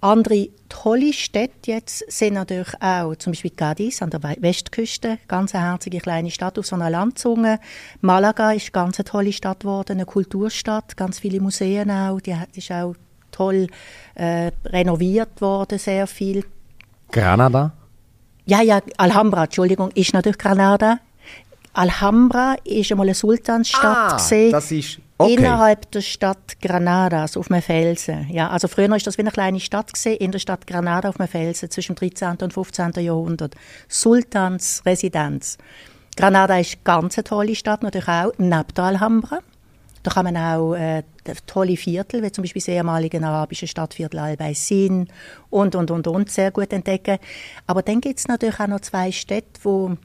andere 0.00 0.48
tolle 0.68 1.12
Städte 1.12 1.72
jetzt 1.72 2.10
sind 2.10 2.34
natürlich 2.34 2.72
auch 2.80 3.14
zum 3.16 3.32
Beispiel 3.32 3.50
Cadiz 3.50 4.00
an 4.00 4.10
der 4.10 4.22
Westküste, 4.22 5.18
ganz 5.28 5.54
eine 5.54 5.64
herzige 5.64 5.98
kleine 5.98 6.30
Stadt 6.30 6.58
auf 6.58 6.66
so 6.66 6.76
einer 6.76 6.88
Landzunge. 6.88 7.60
Malaga 8.00 8.52
ist 8.52 8.72
ganz 8.72 8.96
tolle 8.96 9.32
Stadt 9.32 9.60
geworden, 9.60 9.92
eine 9.92 10.06
Kulturstadt, 10.06 10.96
ganz 10.96 11.18
viele 11.18 11.40
Museen 11.40 11.90
auch. 11.90 12.20
Die 12.20 12.34
ist 12.54 12.72
auch 12.72 12.94
toll 13.30 13.66
äh, 14.14 14.50
renoviert 14.64 15.40
worden, 15.40 15.78
sehr 15.78 16.06
viel. 16.06 16.44
Granada? 17.10 17.72
Ja, 18.44 18.62
ja, 18.62 18.80
Alhambra, 18.96 19.44
Entschuldigung, 19.44 19.90
ist 19.92 20.12
natürlich 20.12 20.38
Granada. 20.38 20.98
Alhambra 21.72 22.56
ist 22.64 22.90
einmal 22.90 23.06
eine 23.06 23.14
Sultansstadt 23.14 24.12
ah, 24.12 24.16
gesehen. 24.16 24.50
Das 24.50 24.72
ist 24.72 24.98
okay. 25.18 25.34
Innerhalb 25.34 25.90
der 25.92 26.00
Stadt 26.00 26.60
Granadas 26.60 27.36
auf 27.36 27.50
einem 27.50 27.62
Felsen. 27.62 28.28
Ja, 28.30 28.50
also 28.50 28.66
früher 28.66 28.90
war 28.90 28.98
das 28.98 29.18
wie 29.18 29.22
eine 29.22 29.30
kleine 29.30 29.60
Stadt 29.60 29.92
gesehen, 29.92 30.16
in 30.16 30.32
der 30.32 30.40
Stadt 30.40 30.66
Granada 30.66 31.08
auf 31.08 31.20
einem 31.20 31.28
Felsen 31.28 31.70
zwischen 31.70 31.94
dem 31.94 32.10
13. 32.10 32.38
und 32.42 32.52
15. 32.52 32.92
Jahrhundert. 33.04 33.54
Sultans 33.88 34.82
Residenz. 34.84 35.58
Granada 36.16 36.58
ist 36.58 36.74
eine 36.74 36.82
ganz 36.84 37.14
tolle 37.16 37.54
Stadt, 37.54 37.82
natürlich 37.82 38.08
auch 38.08 38.32
neben 38.38 38.74
der 38.76 38.84
Alhambra. 38.84 39.38
Da 40.02 40.10
kann 40.10 40.24
man 40.24 40.36
auch 40.36 40.74
äh, 40.74 41.02
tolle 41.46 41.76
Viertel, 41.76 42.22
wie 42.22 42.32
zum 42.32 42.42
Beispiel 42.42 42.60
das 42.60 42.68
ehemalige 42.68 43.22
arabische 43.22 43.66
Stadtviertel 43.66 44.18
Albaysin 44.18 45.08
und, 45.50 45.74
und, 45.74 45.90
und, 45.90 46.06
und, 46.06 46.30
sehr 46.30 46.50
gut 46.50 46.72
entdecken. 46.72 47.18
Aber 47.66 47.82
dann 47.82 48.00
gibt 48.00 48.18
es 48.18 48.28
natürlich 48.28 48.60
auch 48.60 48.66
noch 48.66 48.80
zwei 48.80 49.12
Städte, 49.12 49.60
die 49.64 49.96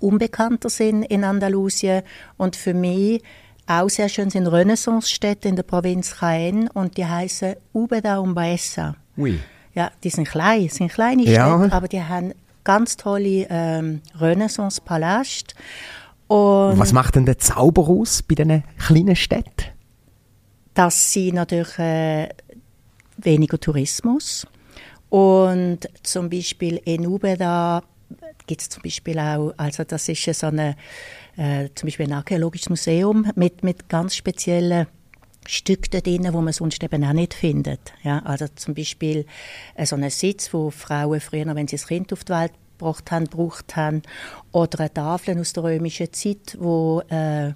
unbekannter 0.00 0.68
sind 0.68 1.02
in 1.04 1.24
Andalusien 1.24 2.02
und 2.36 2.54
für 2.56 2.74
mich 2.74 3.22
auch 3.66 3.88
sehr 3.88 4.08
schön 4.08 4.30
sind 4.30 4.46
Renaissance-Städte 4.46 5.48
in 5.48 5.56
der 5.56 5.64
Provinz 5.64 6.14
Jaén 6.20 6.70
und 6.72 6.96
die 6.96 7.04
heißen 7.04 7.56
Ubeda 7.72 8.18
und 8.18 8.34
Baeza. 8.34 8.94
Oui. 9.16 9.40
Ja, 9.74 9.90
die 10.04 10.10
sind 10.10 10.28
klein, 10.28 10.68
sind 10.68 10.92
kleine 10.92 11.24
Ja. 11.24 11.58
Städte, 11.58 11.74
aber 11.74 11.88
die 11.88 12.02
haben 12.02 12.32
ganz 12.62 12.96
tolle 12.96 13.46
ähm, 13.50 14.02
Renaissance-Paläste. 14.20 15.54
Und 16.28 16.78
Was 16.78 16.92
macht 16.92 17.14
denn 17.14 17.26
der 17.26 17.38
Zauber 17.38 17.88
aus 17.88 18.22
bei 18.22 18.34
diesen 18.34 18.64
kleinen 18.78 19.16
Städten? 19.16 19.76
dass 20.76 21.10
sie 21.10 21.32
natürlich 21.32 21.78
äh, 21.78 22.28
weniger 23.16 23.58
Tourismus 23.58 24.46
und 25.08 25.80
zum 26.02 26.28
Beispiel 26.28 26.80
in 26.84 27.06
Ubeda 27.06 27.82
gibt 28.46 28.60
es 28.60 28.68
zum 28.68 28.82
Beispiel 28.82 29.18
auch, 29.18 29.52
also 29.56 29.84
das 29.84 30.08
ist 30.08 30.24
so 30.24 30.46
eine, 30.48 30.76
äh, 31.36 31.70
zum 31.74 31.86
Beispiel 31.86 32.06
ein 32.06 32.12
archäologisches 32.12 32.68
Museum 32.68 33.32
mit, 33.34 33.64
mit 33.64 33.88
ganz 33.88 34.14
speziellen 34.14 34.86
Stück 35.46 35.90
da 35.90 36.00
drin, 36.00 36.28
wo 36.32 36.42
man 36.42 36.52
sonst 36.52 36.82
eben 36.82 37.04
auch 37.04 37.12
nicht 37.12 37.34
findet. 37.34 37.94
Ja, 38.02 38.18
also 38.20 38.46
zum 38.54 38.74
Beispiel 38.74 39.24
äh, 39.76 39.86
so 39.86 39.96
einen 39.96 40.10
Sitz, 40.10 40.52
wo 40.52 40.70
Frauen 40.70 41.20
früher, 41.20 41.54
wenn 41.54 41.66
sie 41.66 41.76
das 41.76 41.86
Kind 41.86 42.12
auf 42.12 42.24
die 42.24 42.32
Welt 42.32 42.52
gebracht 42.78 43.10
haben, 43.10 43.24
gebraucht 43.24 43.76
haben, 43.76 44.02
oder 44.52 44.80
eine 44.80 44.92
Tafel 44.92 45.38
aus 45.38 45.52
der 45.52 45.64
römischen 45.64 46.12
Zeit, 46.12 46.56
wo 46.58 47.02
äh, 47.08 47.52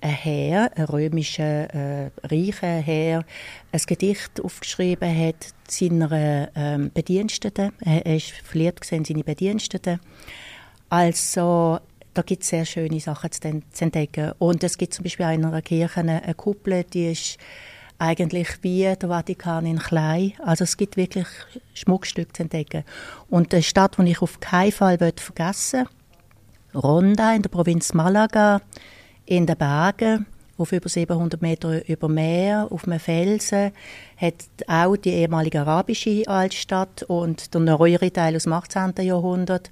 ein 0.00 0.10
Herr, 0.10 0.76
ein 0.76 0.84
römischer 0.84 1.74
äh, 1.74 2.10
reicher 2.22 2.80
Herr, 2.80 3.24
ein 3.72 3.80
Gedicht 3.86 4.40
aufgeschrieben 4.42 5.26
hat 5.26 5.54
seiner 5.68 6.48
ähm, 6.54 6.90
Bediensteten. 6.92 7.72
Er, 7.80 8.06
er 8.06 8.16
ist 8.16 8.30
verliert 8.30 8.80
gesehen 8.80 9.04
seine 9.04 9.24
Bediensteten. 9.24 10.00
Also 10.88 11.80
da 12.14 12.22
gibt 12.22 12.42
es 12.42 12.48
sehr 12.48 12.64
schöne 12.64 13.00
Sachen 13.00 13.30
zu, 13.32 13.62
entdecken. 13.80 14.32
Und 14.38 14.64
es 14.64 14.78
gibt 14.78 14.94
zum 14.94 15.02
Beispiel 15.02 15.26
in 15.26 15.44
einer 15.44 15.62
Kirche 15.62 16.00
eine 16.00 16.34
Kuppel, 16.34 16.84
die 16.84 17.12
ist 17.12 17.38
eigentlich 17.98 18.48
wie 18.62 18.82
der 18.82 19.08
Vatikan 19.08 19.66
in 19.66 19.78
klein. 19.78 20.32
Also 20.44 20.64
es 20.64 20.76
gibt 20.76 20.96
wirklich 20.96 21.26
Schmuckstücke 21.74 22.32
zu 22.32 22.42
entdecken. 22.42 22.84
Und 23.30 23.52
eine 23.52 23.62
Stadt, 23.62 23.96
die 23.98 24.10
ich 24.10 24.22
auf 24.22 24.40
keinen 24.40 24.72
Fall 24.72 24.98
vergessen 24.98 25.86
will, 26.72 26.80
Ronda 26.80 27.34
in 27.34 27.42
der 27.42 27.48
Provinz 27.48 27.94
Malaga, 27.94 28.60
in 29.24 29.46
den 29.46 29.56
Bergen, 29.56 30.26
auf 30.58 30.72
über 30.72 30.88
700 30.88 31.40
Meter 31.42 31.86
über 31.88 32.08
Meer, 32.08 32.68
auf 32.70 32.86
einem 32.86 33.00
Felsen, 33.00 33.72
hat 34.16 34.34
auch 34.66 34.96
die 34.96 35.10
ehemalige 35.10 35.60
arabische 35.60 36.22
Altstadt 36.26 37.02
und 37.04 37.52
der 37.54 37.60
neuere 37.60 38.10
Teil 38.10 38.36
aus 38.36 38.44
dem 38.44 38.52
18. 38.52 38.94
Jahrhundert. 39.00 39.70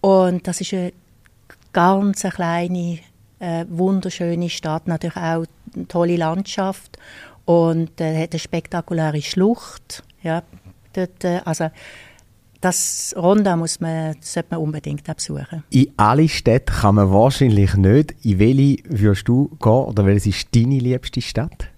Und 0.00 0.46
das 0.46 0.60
ist 0.60 0.74
eine 0.74 0.92
ganz 1.72 2.24
eine 2.24 2.32
kleine, 2.32 2.98
äh, 3.38 3.64
wunderschöne 3.68 4.50
Stadt, 4.50 4.88
natürlich 4.88 5.16
auch 5.16 5.44
eine 5.74 5.88
tolle 5.88 6.16
Landschaft 6.16 6.98
und 7.50 8.00
äh, 8.00 8.22
hat 8.22 8.32
eine 8.32 8.38
spektakuläre 8.38 9.20
Schlucht. 9.22 10.04
Ja, 10.22 10.44
dort, 10.92 11.24
äh, 11.24 11.40
also 11.44 11.70
das 12.60 13.12
Ronda 13.16 13.56
muss 13.56 13.80
man, 13.80 14.14
sollte 14.20 14.50
man 14.52 14.60
unbedingt 14.60 15.02
besuchen. 15.02 15.64
In 15.70 15.90
alle 15.96 16.28
Städte 16.28 16.72
kann 16.72 16.94
man 16.94 17.10
wahrscheinlich 17.10 17.74
nicht. 17.74 18.14
In 18.22 18.38
welche 18.38 18.76
würdest 18.84 19.26
du 19.26 19.48
gehen 19.60 19.72
oder 19.72 20.06
welche 20.06 20.28
ist 20.28 20.54
deine 20.54 20.78
liebste 20.78 21.20
Stadt? 21.20 21.68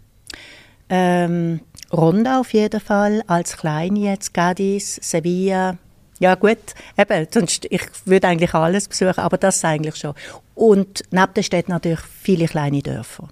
Ähm, 0.90 1.60
Ronda 1.90 2.40
auf 2.40 2.52
jeden 2.52 2.80
Fall, 2.80 3.22
als 3.26 3.56
kleine 3.56 4.00
jetzt, 4.00 4.34
Cadiz, 4.34 4.96
Sevilla. 4.96 5.78
Ja 6.18 6.34
gut, 6.34 6.58
eben, 6.98 7.26
sonst, 7.30 7.66
ich 7.70 7.82
würde 8.04 8.28
eigentlich 8.28 8.52
alles 8.52 8.88
besuchen, 8.88 9.20
aber 9.20 9.38
das 9.38 9.64
eigentlich 9.64 9.96
schon. 9.96 10.12
Und 10.54 11.02
neben 11.10 11.34
der 11.34 11.42
Stadt 11.42 11.70
natürlich 11.70 12.00
viele 12.00 12.44
kleine 12.44 12.82
Dörfer. 12.82 13.28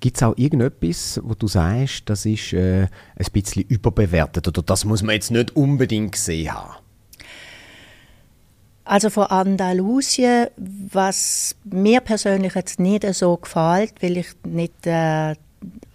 Gibt 0.00 0.16
es 0.16 0.22
auch 0.22 0.36
irgendetwas, 0.36 1.20
wo 1.24 1.34
du 1.34 1.48
sagst, 1.48 2.02
das 2.06 2.24
ist 2.24 2.52
äh, 2.52 2.82
ein 2.82 3.26
bisschen 3.32 3.64
überbewertet 3.64 4.46
oder 4.46 4.62
das 4.62 4.84
muss 4.84 5.02
man 5.02 5.14
jetzt 5.14 5.30
nicht 5.30 5.56
unbedingt 5.56 6.12
gesehen 6.12 6.52
haben? 6.52 6.74
Also 8.84 9.10
von 9.10 9.24
Andalusien, 9.24 10.46
was 10.56 11.54
mir 11.64 12.00
persönlich 12.00 12.54
jetzt 12.54 12.80
nicht 12.80 13.04
so 13.14 13.36
gefällt, 13.36 13.94
weil 14.00 14.16
ich 14.16 14.28
nicht, 14.46 14.86
äh, 14.86 15.32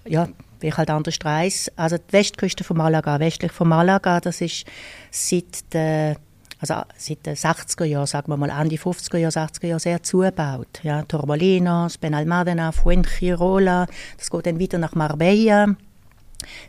ja, 0.06 0.28
weil 0.60 0.70
ich 0.70 0.78
halt 0.78 0.92
anders 0.92 1.18
reise. 1.24 1.72
Also 1.76 1.98
die 1.98 2.14
Westküste 2.14 2.64
von 2.64 2.78
Malaga, 2.78 3.20
westlich 3.20 3.52
von 3.52 3.70
Malaga, 3.70 4.20
das 4.20 4.42
ist 4.42 4.66
seit 5.10 5.74
der 5.74 6.18
also 6.64 6.86
seit 6.98 7.26
den 7.26 7.36
60er 7.36 7.84
Jahren, 7.84 8.08
sagen 8.08 8.32
wir 8.32 8.38
mal 8.38 8.50
Ende 8.50 8.78
50er 8.78 9.18
Jahre, 9.18 9.34
60er 9.34 9.68
Jahre 9.68 9.80
sehr 9.82 10.02
zugebaut. 10.02 10.80
Ja, 10.82 11.02
Torremolinos, 11.04 11.98
Benalmádena, 11.98 12.72
Fuengirola, 12.72 13.86
das 14.18 14.30
geht 14.30 14.46
dann 14.46 14.60
wieder 14.60 14.78
nach 14.78 14.96
Marbella. 14.96 15.76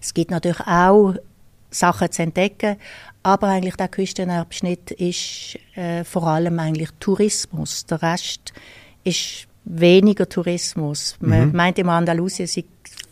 Es 0.03 0.13
gibt 0.13 0.33
natürlich 0.33 0.61
auch 0.61 1.15
Sachen 1.71 2.11
zu 2.11 2.23
entdecken, 2.23 2.77
aber 3.23 3.49
eigentlich 3.49 3.77
der 3.77 3.87
Küstenabschnitt 3.87 4.91
ist 4.91 5.59
äh, 5.77 6.03
vor 6.03 6.27
allem 6.27 6.59
eigentlich 6.59 6.91
Tourismus. 6.99 7.87
Der 7.87 8.03
Rest 8.03 8.53
ist 9.05 9.47
weniger 9.65 10.29
Tourismus. 10.29 11.17
Man 11.21 11.55
meint 11.55 11.79
immer, 11.79 11.93
Andalusien 11.93 12.49
sei 12.49 12.65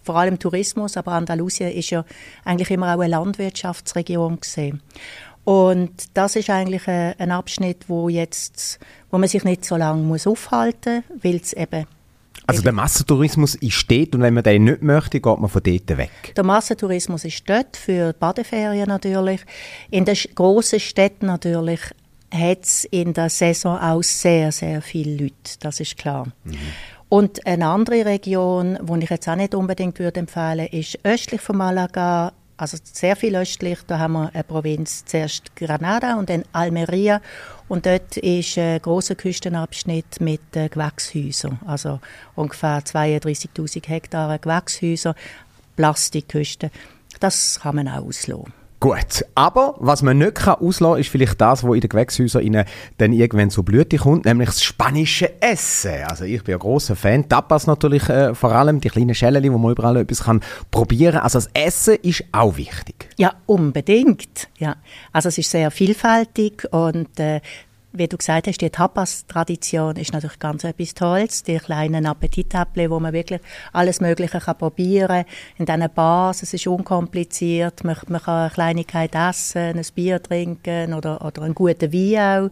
vor 0.02 0.16
allem 0.16 0.36
Tourismus, 0.36 0.96
aber 0.96 1.12
Andalusien 1.12 1.70
ist 1.70 1.90
ja 1.90 2.04
eigentlich 2.44 2.70
immer 2.70 2.88
auch 2.88 3.00
eine 3.00 3.12
Landwirtschaftsregion 3.12 4.40
gesehen. 4.40 4.82
Und 5.44 5.90
das 6.14 6.36
ist 6.36 6.50
eigentlich 6.50 6.86
ein, 6.86 7.14
ein 7.18 7.30
Abschnitt, 7.32 7.88
wo 7.88 8.08
jetzt, 8.08 8.78
wo 9.10 9.18
man 9.18 9.28
sich 9.28 9.44
nicht 9.44 9.64
so 9.64 9.76
lange 9.76 10.02
muss 10.02 10.26
aufhalten 10.26 11.02
muss, 11.12 11.24
weil 11.24 11.36
es 11.36 11.52
eben 11.52 11.86
Also 12.46 12.62
der 12.62 12.72
Massentourismus 12.72 13.56
ist 13.56 13.90
dort 13.90 14.14
und 14.14 14.22
wenn 14.22 14.34
man 14.34 14.44
den 14.44 14.64
nicht 14.64 14.82
möchte, 14.82 15.20
geht 15.20 15.38
man 15.38 15.48
von 15.48 15.62
dort 15.62 15.96
weg. 15.96 16.32
Der 16.36 16.44
Massentourismus 16.44 17.24
ist 17.24 17.48
dort, 17.48 17.76
für 17.76 18.12
Badeferien 18.12 18.88
natürlich. 18.88 19.40
In 19.90 20.04
den 20.04 20.16
grossen 20.34 20.78
Städten 20.78 21.26
natürlich 21.26 21.80
hat 22.32 22.62
es 22.62 22.84
in 22.84 23.12
der 23.12 23.28
Saison 23.28 23.78
auch 23.78 24.02
sehr, 24.02 24.52
sehr 24.52 24.80
viele 24.80 25.24
Leute, 25.24 25.58
das 25.60 25.80
ist 25.80 25.98
klar. 25.98 26.28
Und 27.08 27.46
eine 27.46 27.66
andere 27.66 28.06
Region, 28.06 28.78
die 28.80 29.04
ich 29.04 29.10
jetzt 29.10 29.28
auch 29.28 29.36
nicht 29.36 29.54
unbedingt 29.54 29.98
würde 29.98 30.20
empfehlen 30.20 30.66
ist 30.68 30.98
östlich 31.04 31.42
von 31.42 31.58
Malaga, 31.58 32.32
also 32.62 32.78
sehr 32.84 33.16
viel 33.16 33.34
östlich. 33.34 33.80
Da 33.88 33.98
haben 33.98 34.12
wir 34.12 34.30
eine 34.32 34.44
Provinz, 34.44 35.04
zuerst 35.04 35.56
Granada 35.56 36.14
und 36.16 36.30
dann 36.30 36.44
Almeria. 36.52 37.20
Und 37.66 37.86
dort 37.86 38.16
ist 38.18 38.56
ein 38.56 38.80
großer 38.80 39.16
Küstenabschnitt 39.16 40.20
mit 40.20 40.40
äh, 40.54 40.68
Gewächshäusern, 40.68 41.58
also 41.66 41.98
ungefähr 42.36 42.78
32.000 42.78 43.88
Hektar 43.88 44.38
Gewächshäuser, 44.38 45.16
Plastikküste. 45.74 46.70
Das 47.18 47.58
kann 47.60 47.76
man 47.76 47.88
auch 47.88 48.04
auslassen. 48.06 48.61
Gut, 48.82 49.24
aber 49.36 49.76
was 49.78 50.02
man 50.02 50.18
nicht 50.18 50.34
kann 50.34 50.56
auslassen 50.56 50.94
kann, 50.94 51.00
ist 51.00 51.08
vielleicht 51.08 51.40
das, 51.40 51.62
was 51.62 51.72
in 51.72 51.82
den 51.82 51.88
Gewächshäusern 51.88 52.64
dann 52.98 53.12
irgendwann 53.12 53.48
zur 53.48 53.64
Blüte 53.64 53.96
kommt, 53.96 54.24
nämlich 54.24 54.48
das 54.48 54.60
spanische 54.60 55.40
Essen. 55.40 56.02
Also 56.08 56.24
ich 56.24 56.42
bin 56.42 56.50
ja 56.50 56.58
großer 56.58 56.96
Fan. 56.96 57.28
Tapas 57.28 57.68
natürlich 57.68 58.08
äh, 58.08 58.34
vor 58.34 58.50
allem, 58.50 58.80
die 58.80 58.88
kleinen 58.88 59.14
Schälchen, 59.14 59.52
wo 59.52 59.58
man 59.58 59.70
überall 59.70 59.98
etwas 59.98 60.24
kann 60.24 60.40
probieren 60.72 61.12
kann. 61.12 61.22
Also 61.22 61.38
das 61.38 61.50
Essen 61.54 61.94
ist 62.02 62.24
auch 62.32 62.56
wichtig. 62.56 63.08
Ja, 63.18 63.34
unbedingt. 63.46 64.48
Ja. 64.58 64.74
Also 65.12 65.28
es 65.28 65.38
ist 65.38 65.52
sehr 65.52 65.70
vielfältig 65.70 66.66
und 66.72 67.20
äh, 67.20 67.40
wie 67.92 68.08
du 68.08 68.16
gesagt 68.16 68.46
hast, 68.46 68.60
die 68.60 68.70
Tapas-Tradition 68.70 69.96
ist 69.96 70.12
natürlich 70.12 70.38
ganz 70.38 70.64
etwas 70.64 70.94
Tolles. 70.94 71.42
Die 71.42 71.58
kleinen 71.58 72.06
Appetitäppchen, 72.06 72.90
wo 72.90 72.98
man 72.98 73.12
wirklich 73.12 73.40
alles 73.72 74.00
Mögliche 74.00 74.40
kann 74.40 74.56
probieren 74.56 75.24
kann. 75.24 75.26
In 75.58 75.66
diesen 75.66 75.94
Bars, 75.94 76.42
es 76.42 76.54
ist 76.54 76.66
unkompliziert. 76.66 77.84
Man, 77.84 77.96
man 78.08 78.22
kann 78.22 78.34
eine 78.34 78.50
Kleinigkeit 78.50 79.14
essen, 79.14 79.78
ein 79.78 79.86
Bier 79.94 80.22
trinken 80.22 80.94
oder, 80.94 81.24
oder 81.24 81.42
einen 81.42 81.54
guten 81.54 81.92
Wein 81.92 82.50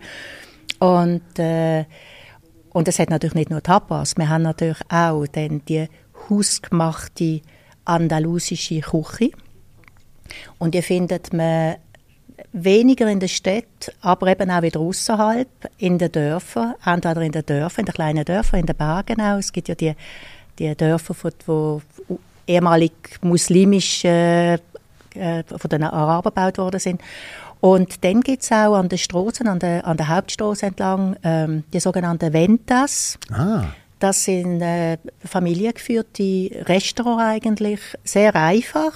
auch. 0.81 1.03
Und, 1.03 1.39
äh, 1.39 1.85
und 2.71 2.89
es 2.89 2.99
hat 2.99 3.11
natürlich 3.11 3.35
nicht 3.35 3.51
nur 3.51 3.63
Tapas. 3.63 4.17
Wir 4.17 4.29
haben 4.29 4.43
natürlich 4.43 4.81
auch 4.91 5.27
dann 5.27 5.65
die 5.65 5.89
hausgemachte 6.29 7.41
andalusische 7.85 8.81
Küche. 8.81 9.31
Und 10.59 10.75
die 10.75 10.83
findet 10.83 11.33
man 11.33 11.77
weniger 12.53 13.09
in 13.09 13.21
der 13.21 13.29
Stadt, 13.29 13.93
aber 14.01 14.29
eben 14.29 14.51
auch 14.51 14.63
wieder 14.63 14.81
außerhalb, 14.81 15.49
in 15.79 15.99
den 15.99 16.13
Dörfern, 16.13 16.75
entweder 16.85 17.23
in 17.23 17.33
den 17.33 17.47
Dörfern, 17.47 17.83
in 17.83 17.87
den 17.87 17.95
kleinen 17.95 18.25
Dörfern, 18.25 18.61
in 18.61 18.67
den 18.67 18.77
Bergen 18.77 19.21
auch. 19.21 19.39
Es 19.39 19.53
gibt 19.53 19.69
ja 19.69 19.75
die, 19.75 19.95
die 20.59 20.75
Dörfer, 20.75 21.15
die 21.31 22.17
ehemalig 22.47 22.93
muslimisch 23.23 24.05
äh, 24.05 24.55
äh, 24.55 24.59
von 25.45 25.69
den 25.71 25.85
Arabern 25.85 26.33
gebaut 26.35 26.59
worden 26.59 26.81
sind. 26.81 27.01
Und 27.61 28.05
dann 28.05 28.23
gibt 28.23 28.43
es 28.43 28.53
auch 28.53 28.75
an 28.75 28.89
den 28.89 28.99
Straßen, 28.99 29.47
an 29.47 29.59
der, 29.59 29.87
an 29.87 29.97
der 29.97 30.09
Hauptstraße 30.09 30.67
entlang, 30.67 31.17
ähm, 31.23 31.65
die 31.73 31.81
sogenannten 31.81 32.33
Ventas. 32.33 33.19
Ah. 33.31 33.65
Das 33.99 34.25
sind 34.25 34.63
äh, 34.63 34.97
familiengeführte 35.25 36.51
Restaurants 36.67 37.23
eigentlich, 37.23 37.81
sehr 38.03 38.35
einfach 38.35 38.95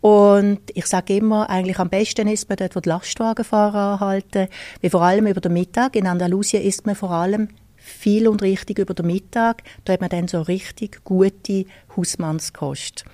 und 0.00 0.60
ich 0.74 0.86
sage 0.86 1.16
immer, 1.16 1.50
eigentlich 1.50 1.78
am 1.78 1.88
besten 1.88 2.28
ist 2.28 2.48
man 2.48 2.56
dort, 2.56 2.76
wo 2.76 2.80
die 2.80 2.88
Lastwagenfahrer 2.88 3.94
anhalten. 3.94 4.48
Wie 4.80 4.90
vor 4.90 5.02
allem 5.02 5.26
über 5.26 5.40
den 5.40 5.52
Mittag. 5.52 5.96
In 5.96 6.06
Andalusien 6.06 6.62
isst 6.62 6.86
man 6.86 6.94
vor 6.94 7.10
allem 7.10 7.48
viel 7.88 8.28
und 8.28 8.42
richtig 8.42 8.78
über 8.78 8.94
den 8.94 9.06
Mittag. 9.06 9.62
Da 9.84 9.94
hat 9.94 10.00
man 10.00 10.10
dann 10.10 10.28
so 10.28 10.42
richtig 10.42 11.02
gute 11.04 11.64
Hausmannskost. 11.96 13.04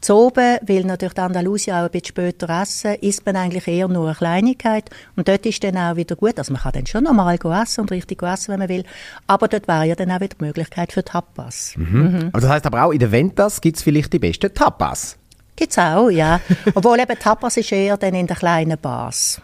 Zu 0.00 0.14
oben, 0.14 0.58
weil 0.62 0.84
natürlich 0.84 1.16
Andalusien 1.18 1.76
auch 1.76 1.84
ein 1.84 1.90
bisschen 1.90 2.08
später 2.08 2.48
essen, 2.60 2.94
isst 2.96 3.24
man 3.24 3.36
eigentlich 3.36 3.66
eher 3.66 3.88
nur 3.88 4.06
eine 4.06 4.14
Kleinigkeit. 4.14 4.90
Und 5.16 5.28
dort 5.28 5.46
ist 5.46 5.64
dann 5.64 5.78
auch 5.78 5.96
wieder 5.96 6.16
gut. 6.16 6.38
Also 6.38 6.52
man 6.52 6.60
kann 6.60 6.72
dann 6.72 6.86
schon 6.86 7.04
normal 7.04 7.38
essen 7.62 7.80
und 7.80 7.90
richtig 7.90 8.22
essen, 8.22 8.52
wenn 8.52 8.58
man 8.58 8.68
will. 8.68 8.84
Aber 9.26 9.48
dort 9.48 9.66
wäre 9.66 9.84
ja 9.84 9.94
dann 9.94 10.10
auch 10.10 10.20
wieder 10.20 10.36
die 10.38 10.44
Möglichkeit 10.44 10.92
für 10.92 11.04
Tapas. 11.04 11.74
Mhm. 11.76 12.02
Mhm. 12.02 12.28
Aber 12.32 12.40
das 12.40 12.50
heißt 12.50 12.66
aber 12.66 12.84
auch, 12.84 12.90
in 12.90 12.98
den 12.98 13.12
Ventas 13.12 13.60
gibt 13.60 13.78
es 13.78 13.82
vielleicht 13.82 14.12
die 14.12 14.18
besten 14.18 14.52
Tapas. 14.52 15.16
Gibt's 15.56 15.78
auch, 15.78 16.10
ja. 16.10 16.40
Obwohl 16.74 17.00
eben 17.00 17.18
Tapas 17.18 17.56
ist 17.56 17.72
eher 17.72 17.96
dann 17.96 18.14
in 18.14 18.26
den 18.26 18.36
kleinen 18.36 18.78
Bars. 18.78 19.40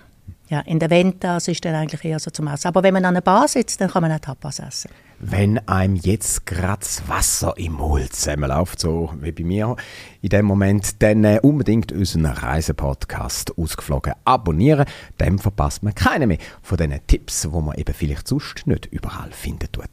Ja, 0.51 0.61
in 0.63 0.81
der 0.81 0.91
Ventas 0.91 1.47
ist 1.47 1.65
dann 1.65 1.77
eigentlich 1.77 2.05
eher 2.05 2.19
so 2.19 2.33
zum 2.33 2.49
Essen. 2.49 2.67
Aber 2.67 2.83
wenn 2.83 2.93
man 2.93 3.05
an 3.05 3.15
einer 3.15 3.21
Bar 3.21 3.47
sitzt, 3.47 3.81
dann 3.81 3.89
kann 3.89 4.03
man 4.03 4.11
auch 4.11 4.19
Tapas 4.19 4.59
essen. 4.59 4.91
Wenn 5.21 5.59
einem 5.69 5.95
jetzt 5.95 6.45
gerade 6.45 6.81
das 6.81 7.09
Wasser 7.09 7.55
im 7.57 7.75
Mund 7.75 8.13
zusammenläuft, 8.13 8.81
so 8.81 9.15
wie 9.21 9.31
bei 9.31 9.45
mir 9.45 9.77
in 10.23 10.31
dem 10.31 10.47
Moment, 10.47 11.01
dann 11.03 11.23
äh, 11.23 11.39
unbedingt 11.41 11.93
unseren 11.93 12.27
Reisepodcast 12.27 13.57
ausgeflogen 13.59 14.15
abonnieren. 14.25 14.87
Dann 15.19 15.39
verpasst 15.39 15.85
man 15.85 15.95
keine 15.95 16.27
mehr 16.27 16.39
von 16.63 16.79
diesen 16.79 17.07
Tipps, 17.07 17.53
wo 17.53 17.61
man 17.61 17.79
eben 17.79 17.95
vielleicht 17.95 18.27
sonst 18.27 18.67
nicht 18.67 18.87
überall 18.87 19.31
finden 19.31 19.71
tut. 19.71 19.85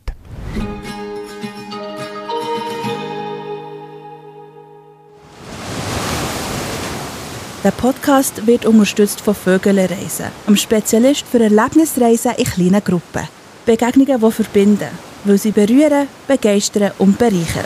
Der 7.64 7.72
Podcast 7.72 8.46
wird 8.46 8.68
unterstützt 8.68 9.20
von 9.20 9.34
Vögele 9.34 9.90
Reisen, 9.90 10.28
einem 10.46 10.58
Spezialist 10.58 11.26
für 11.26 11.40
Erlebnisreisen 11.40 12.34
in 12.38 12.46
kleinen 12.46 12.84
Gruppen. 12.84 13.28
Begegnungen, 13.66 14.22
die 14.22 14.32
verbinden, 14.32 14.90
weil 15.24 15.40
sie 15.40 15.52
berühren, 15.52 16.08
begeistern 16.28 16.92
und 17.00 17.18
bereichern. 17.18 17.66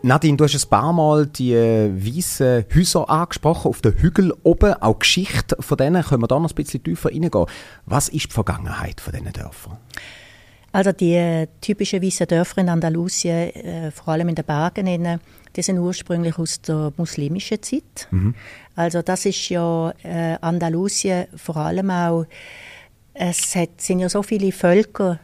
Nadine, 0.00 0.36
du 0.38 0.44
hast 0.44 0.54
ein 0.54 0.68
paar 0.70 0.92
Mal 0.94 1.26
die 1.26 1.52
äh, 1.52 1.90
weißen 1.94 2.64
Häuser 2.74 3.08
angesprochen, 3.08 3.68
auf 3.68 3.82
den 3.82 3.92
Hügel 3.92 4.34
oben. 4.42 4.74
Auch 4.74 4.94
die 4.94 4.98
Geschichte 5.00 5.56
von 5.60 5.76
denen 5.76 6.02
können 6.02 6.22
wir 6.22 6.28
da 6.28 6.38
noch 6.38 6.50
ein 6.50 6.54
bisschen 6.54 6.82
tiefer 6.82 7.10
reingehen. 7.10 7.46
Was 7.84 8.08
ist 8.08 8.26
die 8.26 8.30
Vergangenheit 8.30 9.02
von 9.02 9.12
diesen 9.12 9.32
Dörfern? 9.32 9.78
Also 10.74 10.90
die 10.90 11.46
typischen 11.60 12.02
weißen 12.02 12.26
Dörfer 12.26 12.60
in 12.60 12.68
Andalusien, 12.68 13.54
äh, 13.54 13.92
vor 13.92 14.08
allem 14.08 14.28
in 14.30 14.34
den 14.34 14.44
Bergen, 14.44 15.20
die 15.54 15.62
sind 15.62 15.78
ursprünglich 15.78 16.36
aus 16.36 16.60
der 16.62 16.92
muslimischen 16.96 17.62
Zeit. 17.62 18.08
Mhm. 18.10 18.34
Also 18.74 19.00
das 19.00 19.24
ist 19.24 19.48
ja 19.50 19.94
äh, 20.02 20.36
Andalusien 20.40 21.28
vor 21.36 21.58
allem 21.58 21.90
auch, 21.90 22.26
es 23.12 23.54
hat, 23.54 23.80
sind 23.80 24.00
ja 24.00 24.08
so 24.08 24.24
viele 24.24 24.50
Völker 24.50 25.20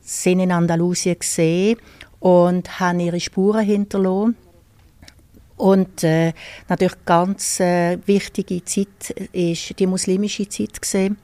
sind 0.00 0.40
in 0.40 0.50
Andalusien 0.50 1.18
gesehen 1.18 1.76
und 2.18 2.80
haben 2.80 3.00
ihre 3.00 3.20
Spuren 3.20 3.66
hinterlassen. 3.66 4.34
Und 5.60 6.04
äh, 6.04 6.32
natürlich 6.68 7.04
ganz 7.04 7.60
äh, 7.60 7.98
wichtige 8.06 8.64
Zeit 8.64 9.10
ist 9.32 9.78
die 9.78 9.86
muslimische 9.86 10.48
Zeit 10.48 10.80
gesehen, 10.80 11.18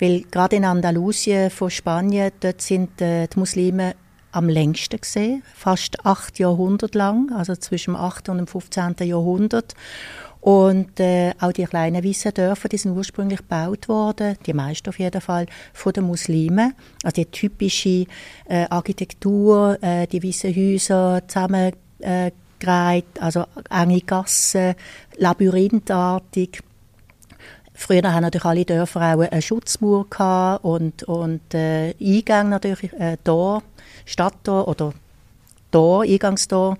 weil 0.00 0.22
gerade 0.30 0.56
in 0.56 0.64
Andalusien 0.64 1.50
von 1.50 1.68
Spanien 1.68 2.32
dort 2.40 2.62
sind 2.62 3.02
äh, 3.02 3.26
die 3.28 3.38
Muslime 3.38 3.94
am 4.32 4.48
längsten 4.48 4.98
gesehen, 4.98 5.42
fast 5.54 6.06
acht 6.06 6.38
Jahrhunderte 6.38 6.96
lang, 6.96 7.30
also 7.32 7.54
zwischen 7.56 7.92
dem 7.92 8.00
8. 8.00 8.30
und 8.30 8.38
dem 8.38 8.46
15. 8.46 8.94
Jahrhundert. 9.00 9.74
Und 10.40 10.98
äh, 10.98 11.34
auch 11.38 11.52
die 11.52 11.64
kleinen 11.64 12.02
weißen 12.02 12.32
Dörfer, 12.32 12.70
die 12.70 12.78
sind 12.78 12.96
ursprünglich 12.96 13.40
gebaut 13.40 13.88
worden, 13.90 14.38
die 14.46 14.54
meisten 14.54 14.88
auf 14.88 14.98
jeden 14.98 15.20
Fall, 15.20 15.44
von 15.74 15.92
den 15.92 16.04
Muslimen. 16.04 16.72
Also 17.02 17.16
die 17.16 17.26
typische 17.26 18.06
äh, 18.46 18.66
Architektur, 18.70 19.76
äh, 19.82 20.06
die 20.06 20.22
weißen 20.22 20.56
Häuser 20.56 21.22
zusammen 21.28 21.72
äh, 21.98 22.30
gereiht, 22.64 23.20
also 23.20 23.44
enge 23.70 24.00
Gassen, 24.00 24.74
labyrinthartig. 25.16 26.60
Früher 27.74 28.12
haben 28.12 28.22
natürlich 28.22 28.44
alle 28.44 28.64
Dörfer 28.64 29.00
auch 29.14 29.20
eine 29.20 29.42
Schutzmauer 29.42 30.08
gehabt 30.08 30.64
und, 30.64 31.02
und 31.04 31.54
äh, 31.54 31.94
Eingänge 32.00 32.50
natürlich, 32.50 32.92
äh, 32.92 33.16
Tor, 33.24 33.62
Stadttor 34.04 34.68
oder 34.68 34.92
Tor, 35.72 36.02
Eingangstor. 36.02 36.76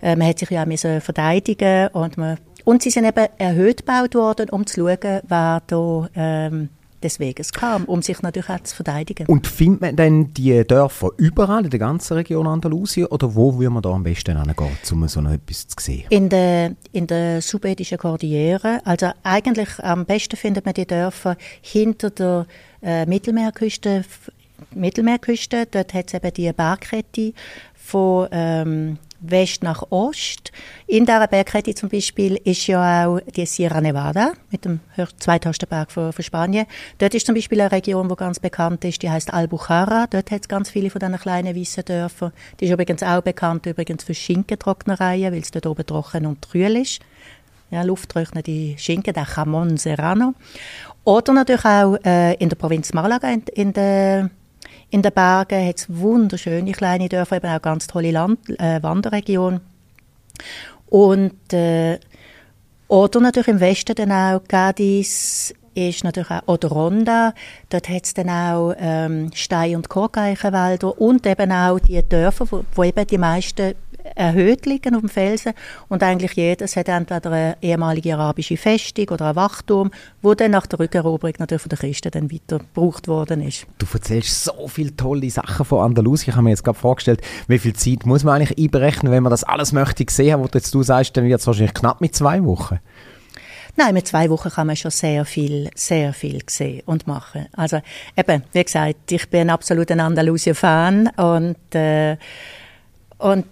Äh, 0.00 0.16
man 0.16 0.28
hat 0.28 0.38
sich 0.38 0.50
ja 0.50 0.64
auch 0.64 1.00
verteidigen 1.02 1.88
und 1.88 2.16
man 2.16 2.38
und 2.64 2.82
sie 2.82 2.90
sind 2.90 3.04
eben 3.04 3.26
erhöht 3.38 3.78
gebaut 3.78 4.14
worden, 4.14 4.50
um 4.50 4.66
zu 4.66 4.80
schauen, 4.80 5.20
wer 5.26 5.62
da 5.66 6.08
ähm, 6.14 6.68
des 7.02 7.20
Weges 7.20 7.52
kam, 7.52 7.84
um 7.84 8.02
sich 8.02 8.22
natürlich 8.22 8.48
auch 8.48 8.60
zu 8.60 8.76
verteidigen. 8.76 9.26
Und 9.26 9.46
findet 9.46 9.80
man 9.80 9.96
denn 9.96 10.34
die 10.34 10.64
Dörfer 10.66 11.10
überall 11.16 11.64
in 11.64 11.70
der 11.70 11.78
ganzen 11.78 12.14
Region 12.14 12.46
Andalusien 12.46 13.06
oder 13.06 13.34
wo 13.34 13.58
würde 13.58 13.70
man 13.70 13.82
da 13.82 13.90
am 13.90 14.02
besten 14.02 14.36
hingehen, 14.36 14.76
um 14.92 15.08
so 15.08 15.20
etwas 15.20 15.68
zu 15.68 15.76
sehen? 15.78 16.04
In 16.10 16.28
der, 16.28 16.74
in 16.92 17.06
der 17.06 17.42
subedischen 17.42 17.98
Kordillere. 17.98 18.80
Also 18.84 19.10
eigentlich 19.22 19.78
am 19.80 20.04
besten 20.04 20.36
findet 20.36 20.64
man 20.64 20.74
die 20.74 20.86
Dörfer 20.86 21.36
hinter 21.62 22.10
der 22.10 22.46
äh, 22.82 23.06
Mittelmeerküste. 23.06 24.04
Mittelmeerküste, 24.74 25.66
dort 25.70 25.94
hat 25.94 26.08
es 26.08 26.14
eben 26.14 26.34
die 26.34 26.52
Bergkette 26.52 27.32
von 27.74 28.28
ähm, 28.30 28.98
West 29.20 29.62
nach 29.62 29.82
Ost. 29.90 30.52
In 30.86 31.06
dieser 31.06 31.26
Bergkette 31.26 31.74
zum 31.74 31.88
Beispiel 31.88 32.36
ist 32.36 32.66
ja 32.66 33.06
auch 33.06 33.20
die 33.20 33.46
Sierra 33.46 33.80
Nevada 33.80 34.32
mit 34.50 34.64
dem 34.64 34.80
zweithöchsten 35.18 35.68
Berg 35.68 35.92
von, 35.92 36.12
von, 36.12 36.24
Spanien. 36.24 36.66
Dort 36.98 37.14
ist 37.14 37.26
zum 37.26 37.34
Beispiel 37.34 37.60
eine 37.60 37.72
Region, 37.72 38.08
die 38.08 38.16
ganz 38.16 38.40
bekannt 38.40 38.84
ist, 38.84 39.02
die 39.02 39.10
heißt 39.10 39.32
Albujarra. 39.32 40.06
Dort 40.08 40.30
hat 40.30 40.42
es 40.42 40.48
ganz 40.48 40.70
viele 40.70 40.90
von 40.90 41.00
diesen 41.00 41.18
kleinen 41.18 41.56
weißen 41.56 41.84
Dörfern. 41.84 42.32
Die 42.58 42.64
ist 42.66 42.72
übrigens 42.72 43.02
auch 43.02 43.22
bekannt 43.22 43.66
übrigens 43.66 44.04
für 44.04 44.14
Schinkentrocknereien, 44.14 45.32
weil 45.32 45.40
es 45.40 45.50
dort 45.50 45.66
oben 45.66 45.86
trocken 45.86 46.26
und 46.26 46.42
trühl 46.42 46.76
ist. 46.76 47.00
Ja, 47.70 47.82
lufttrocknete 47.82 48.76
Schinken, 48.78 49.14
der 49.14 49.26
Jamon 49.36 49.76
Serrano. 49.76 50.34
Oder 51.04 51.32
natürlich 51.32 51.64
auch 51.64 51.96
äh, 52.04 52.34
in 52.34 52.48
der 52.48 52.56
Provinz 52.56 52.92
Malaga 52.92 53.30
in, 53.30 53.42
in 53.54 53.72
der 53.72 54.30
In 54.90 55.02
den 55.02 55.12
Bergen 55.12 55.66
hat 55.66 55.78
es 55.78 55.86
wunderschöne 55.88 56.72
kleine 56.72 57.08
Dörfer, 57.08 57.36
eben 57.36 57.46
auch 57.46 57.62
ganz 57.62 57.86
tolle 57.86 58.10
Land 58.10 58.40
äh, 58.58 58.82
Wanderregionen. 58.82 59.60
Und 60.86 61.52
äh, 61.52 61.98
oder 62.88 63.20
natürlich 63.20 63.48
im 63.48 63.60
Westen 63.60 63.94
dann 63.94 64.10
auch 64.10 64.42
Gadis 64.48 65.54
ist 65.74 66.02
natürlich 66.02 66.30
auch 66.30 66.48
oder 66.48 66.68
Ronda. 66.68 67.34
Dort 67.68 67.88
hat 67.88 68.04
es 68.04 68.14
dann 68.14 68.28
auch 68.28 68.74
ähm, 68.78 69.30
Stein- 69.32 69.76
und 69.76 69.88
Korkeichenwälder 69.88 71.00
und 71.00 71.24
eben 71.24 71.52
auch 71.52 71.78
die 71.78 72.02
Dörfer, 72.02 72.46
wo, 72.50 72.64
wo 72.74 72.82
eben 72.82 73.06
die 73.06 73.18
meisten 73.18 73.74
erhöht 74.14 74.66
liegen 74.66 74.94
auf 74.94 75.00
dem 75.00 75.08
Felsen 75.08 75.52
und 75.88 76.02
eigentlich 76.02 76.32
jedes 76.32 76.76
hat 76.76 76.88
entweder 76.88 77.30
eine 77.30 77.56
ehemalige 77.60 78.14
arabische 78.14 78.56
Festung 78.56 79.08
oder 79.10 79.30
ein 79.30 79.36
Wachturm, 79.36 79.90
wo 80.22 80.34
dann 80.34 80.52
nach 80.52 80.66
der 80.66 80.78
Rückeroberung 80.78 81.34
natürlich 81.38 81.62
von 81.62 81.70
den 81.70 81.78
Christen 81.78 82.10
dann 82.10 82.30
weiter 82.30 82.58
gebraucht 82.58 83.08
worden 83.08 83.42
ist. 83.42 83.66
Du 83.78 83.86
erzählst 83.92 84.44
so 84.44 84.68
viele 84.68 84.94
tolle 84.96 85.30
Sachen 85.30 85.64
von 85.64 85.84
Andalusien. 85.84 86.30
Ich 86.30 86.36
habe 86.36 86.44
mir 86.44 86.50
jetzt 86.50 86.64
gerade 86.64 86.78
vorgestellt, 86.78 87.20
wie 87.48 87.58
viel 87.58 87.74
Zeit 87.74 88.06
muss 88.06 88.24
man 88.24 88.36
eigentlich 88.36 88.58
einberechnen, 88.58 89.12
wenn 89.12 89.22
man 89.22 89.30
das 89.30 89.44
alles 89.44 89.72
möchte 89.72 90.04
sehen, 90.08 90.40
was 90.42 90.50
jetzt 90.54 90.74
du 90.74 90.82
sagst, 90.82 91.16
dann 91.16 91.24
wird 91.24 91.40
es 91.40 91.46
wahrscheinlich 91.46 91.74
knapp 91.74 92.00
mit 92.00 92.14
zwei 92.14 92.44
Wochen. 92.44 92.78
Nein, 93.76 93.94
mit 93.94 94.06
zwei 94.06 94.28
Wochen 94.30 94.50
kann 94.50 94.66
man 94.66 94.76
schon 94.76 94.90
sehr 94.90 95.24
viel, 95.24 95.70
sehr 95.74 96.12
viel 96.12 96.40
sehen 96.46 96.82
und 96.86 97.06
machen. 97.06 97.46
Also 97.52 97.80
eben, 98.16 98.42
wie 98.52 98.64
gesagt, 98.64 99.10
ich 99.12 99.28
bin 99.30 99.42
ein 99.42 99.50
absoluter 99.50 99.98
Andalusien-Fan 99.98 101.08
und 101.16 101.74
äh, 101.74 102.16
und 103.20 103.46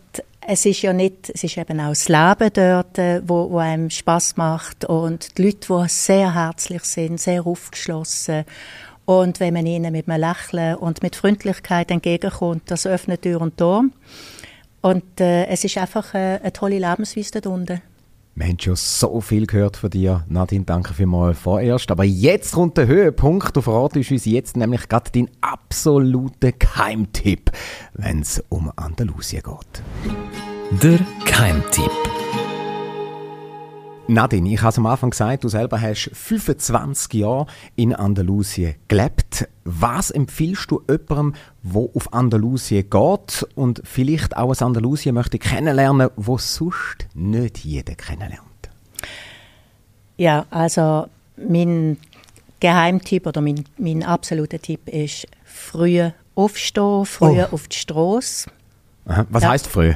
es 0.46 0.64
ist 0.64 0.82
ja 0.82 0.92
nicht, 0.92 1.30
es 1.30 1.44
ist 1.44 1.58
eben 1.58 1.78
auch 1.80 1.90
das 1.90 2.08
Leben 2.08 2.50
dort, 2.54 2.98
äh, 2.98 3.20
wo, 3.26 3.50
wo 3.50 3.58
einem 3.58 3.90
Spaß 3.90 4.36
macht 4.36 4.84
und 4.84 5.36
die 5.36 5.42
Leute, 5.42 5.66
die 5.68 5.88
sehr 5.88 6.34
herzlich 6.34 6.84
sind, 6.84 7.20
sehr 7.20 7.46
aufgeschlossen 7.46 8.44
und 9.08 9.40
wenn 9.40 9.54
man 9.54 9.64
ihnen 9.64 9.90
mit 9.92 10.06
einem 10.06 10.20
Lächeln 10.20 10.76
und 10.76 11.02
mit 11.02 11.16
Freundlichkeit 11.16 11.90
entgegenkommt, 11.90 12.70
das 12.70 12.86
öffnet 12.86 13.22
Tür 13.22 13.40
und 13.40 13.56
Tor. 13.56 13.84
Und 14.82 15.20
äh, 15.20 15.46
es 15.46 15.64
ist 15.64 15.78
einfach 15.78 16.12
äh, 16.12 16.38
eine 16.42 16.52
tolle 16.52 16.78
Lebensweise 16.78 17.40
dort 17.40 17.46
unten. 17.46 17.80
Wir 18.38 18.46
haben 18.46 18.60
schon 18.60 18.76
so 18.76 19.20
viel 19.20 19.46
gehört 19.46 19.76
von 19.76 19.90
dir. 19.90 20.24
Nadine, 20.28 20.64
danke 20.64 20.94
vielmals 20.94 21.40
vorerst. 21.40 21.90
Aber 21.90 22.04
jetzt 22.04 22.52
kommt 22.52 22.76
der 22.76 22.86
Höhepunkt. 22.86 23.56
Du 23.56 23.60
verratest 23.60 24.12
uns 24.12 24.26
jetzt 24.26 24.56
nämlich 24.56 24.88
gerade 24.88 25.10
deinen 25.10 25.28
absoluten 25.40 26.56
Keimtipp, 26.56 27.50
wenn 27.94 28.20
es 28.20 28.40
um 28.48 28.70
Andalusien 28.76 29.42
geht. 29.42 29.82
Der 30.80 31.00
Keimtipp. 31.24 31.90
Nadine, 34.06 34.54
ich 34.54 34.62
habe 34.62 34.70
es 34.70 34.78
am 34.78 34.86
Anfang 34.86 35.10
gesagt, 35.10 35.42
du 35.42 35.48
selber 35.48 35.80
hast 35.80 36.08
25 36.12 37.14
Jahre 37.14 37.46
in 37.74 37.92
Andalusien 37.92 38.76
gelebt. 38.86 39.27
Was 39.64 40.10
empfiehlst 40.10 40.70
du 40.70 40.82
jemandem, 40.88 41.34
der 41.62 41.88
auf 41.94 42.12
Andalusien 42.12 42.88
geht 42.88 43.46
und 43.54 43.82
vielleicht 43.84 44.36
auch 44.36 44.50
aus 44.50 44.62
Andalusien 44.62 45.14
möchte 45.14 45.38
kennenlernen, 45.38 46.10
wo 46.16 46.38
sonst 46.38 47.06
nicht 47.14 47.58
jeder 47.58 47.94
kennenlernt? 47.94 48.42
Ja, 50.16 50.46
also 50.50 51.06
mein 51.36 51.98
Geheimtipp 52.60 53.26
oder 53.26 53.40
mein, 53.40 53.64
mein 53.78 54.02
absoluter 54.02 54.58
Tipp 54.58 54.88
ist 54.88 55.26
früh 55.44 56.10
aufstehen, 56.34 57.04
früh 57.06 57.42
oh. 57.42 57.54
auf 57.54 57.68
die 57.68 57.76
Straße. 57.76 58.50
Was 59.04 59.42
ja. 59.42 59.50
heißt 59.50 59.66
früh? 59.66 59.94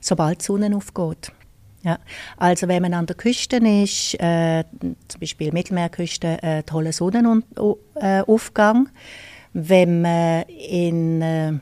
Sobald 0.00 0.40
die 0.40 0.44
Sonne 0.44 0.76
aufgeht. 0.76 1.32
Ja, 1.82 1.98
also 2.36 2.68
wenn 2.68 2.82
man 2.82 2.92
an 2.92 3.06
der 3.06 3.16
Küste 3.16 3.56
ist, 3.56 4.14
äh, 4.20 4.64
zum 5.08 5.20
Beispiel 5.20 5.50
Mittelmeerküste, 5.50 6.42
äh, 6.42 6.62
toller 6.62 6.92
Sonnenaufgang. 6.92 8.90
Wenn 9.54 10.02
man 10.02 10.42
in, 10.42 11.22
äh, 11.22 11.52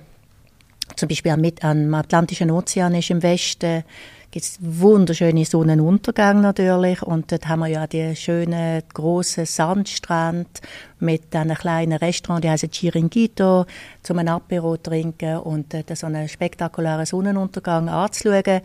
zum 0.96 1.08
Beispiel 1.08 1.32
am, 1.32 1.44
am 1.62 1.94
Atlantischen 1.94 2.50
Ozean 2.50 2.94
ist 2.94 3.10
im 3.10 3.22
Westen, 3.22 3.84
gibt 4.30 4.44
es 4.44 4.58
wunderschöne 4.60 5.44
Sonnenuntergänge 5.44 6.40
natürlich. 6.40 7.02
Und 7.02 7.32
dort 7.32 7.48
haben 7.48 7.60
wir 7.60 7.68
ja 7.68 7.86
die 7.86 8.14
schönen 8.14 8.82
großen 8.92 9.46
Sandstrand 9.46 10.60
mit 11.00 11.34
einem 11.34 11.56
kleinen 11.56 11.96
Restaurant, 11.98 12.44
die 12.44 12.50
heißt 12.50 12.70
Chiringuito, 12.70 13.66
zum 14.02 14.18
ein 14.18 14.28
Apero 14.28 14.76
trinken 14.76 15.38
und 15.38 15.72
äh, 15.72 15.84
so 15.94 16.06
einen 16.06 16.28
spektakulären 16.28 17.06
Sonnenuntergang 17.06 17.88
anzuschauen 17.88 18.60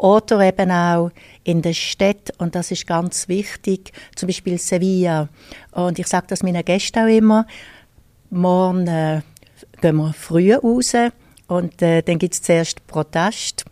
oder 0.00 0.40
eben 0.40 0.70
auch 0.70 1.10
in 1.44 1.62
der 1.62 1.72
Stadt 1.72 2.32
und 2.38 2.54
das 2.54 2.70
ist 2.70 2.86
ganz 2.86 3.28
wichtig, 3.28 3.92
zum 4.14 4.26
Beispiel 4.26 4.58
Sevilla. 4.58 5.28
Und 5.72 5.98
ich 5.98 6.06
sage 6.06 6.26
das 6.28 6.42
meinen 6.42 6.64
Gästen 6.64 7.04
auch 7.04 7.08
immer, 7.08 7.46
morgen 8.30 8.86
äh, 8.86 9.22
gehen 9.80 9.96
wir 9.96 10.12
früh 10.12 10.54
raus 10.54 10.94
und 11.48 11.80
äh, 11.82 12.02
dann 12.02 12.18
gibt 12.18 12.34
es 12.34 12.42
zuerst 12.42 12.86
Protest 12.86 13.64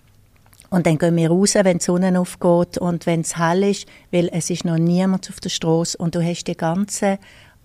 und 0.70 0.87
dann 0.87 0.98
gehen 0.98 1.16
wir 1.16 1.30
raus, 1.30 1.54
wenn 1.54 1.78
die 1.78 1.84
Sonne 1.84 2.18
aufgeht 2.18 2.78
und 2.78 3.06
wenn 3.06 3.20
es 3.20 3.37
hell 3.37 3.62
ist, 3.62 3.87
weil 4.10 4.28
es 4.32 4.50
ist 4.50 4.64
noch 4.64 4.78
niemand 4.78 5.28
auf 5.30 5.40
der 5.40 5.50
Straße 5.50 5.96
und 5.98 6.14
du 6.14 6.24
hast 6.24 6.44
die 6.44 6.56
ganze 6.56 7.18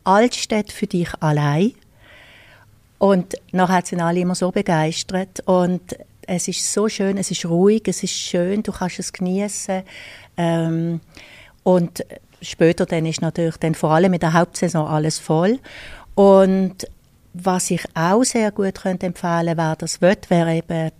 Altstadt 0.03 0.71
für 0.71 0.87
dich 0.87 1.09
allein. 1.19 1.73
Und 2.97 3.35
nachher 3.51 3.85
sind 3.85 4.01
alle 4.01 4.19
immer 4.19 4.35
so 4.35 4.51
begeistert 4.51 5.39
und 5.45 5.81
es 6.29 6.47
ist 6.47 6.71
so 6.71 6.87
schön, 6.87 7.17
es 7.17 7.31
ist 7.31 7.45
ruhig, 7.45 7.83
es 7.87 8.03
ist 8.03 8.13
schön, 8.13 8.61
du 8.61 8.71
kannst 8.71 8.99
es 8.99 9.11
genießen. 9.11 9.81
Ähm, 10.37 11.01
und 11.63 12.05
später 12.41 12.85
dann 12.85 13.05
ist 13.07 13.21
natürlich 13.21 13.57
dann 13.57 13.73
vor 13.73 13.91
allem 13.91 14.13
in 14.13 14.19
der 14.19 14.33
Hauptsaison 14.33 14.87
alles 14.87 15.17
voll. 15.17 15.59
Und 16.13 16.87
was 17.33 17.71
ich 17.71 17.83
auch 17.95 18.23
sehr 18.23 18.51
gut 18.51 18.75
könnte 18.75 19.07
empfehlen, 19.07 19.57
wer 19.57 19.75
das 19.75 20.01
will, 20.01 20.17
wäre 20.29 20.55
eben, 20.55 20.91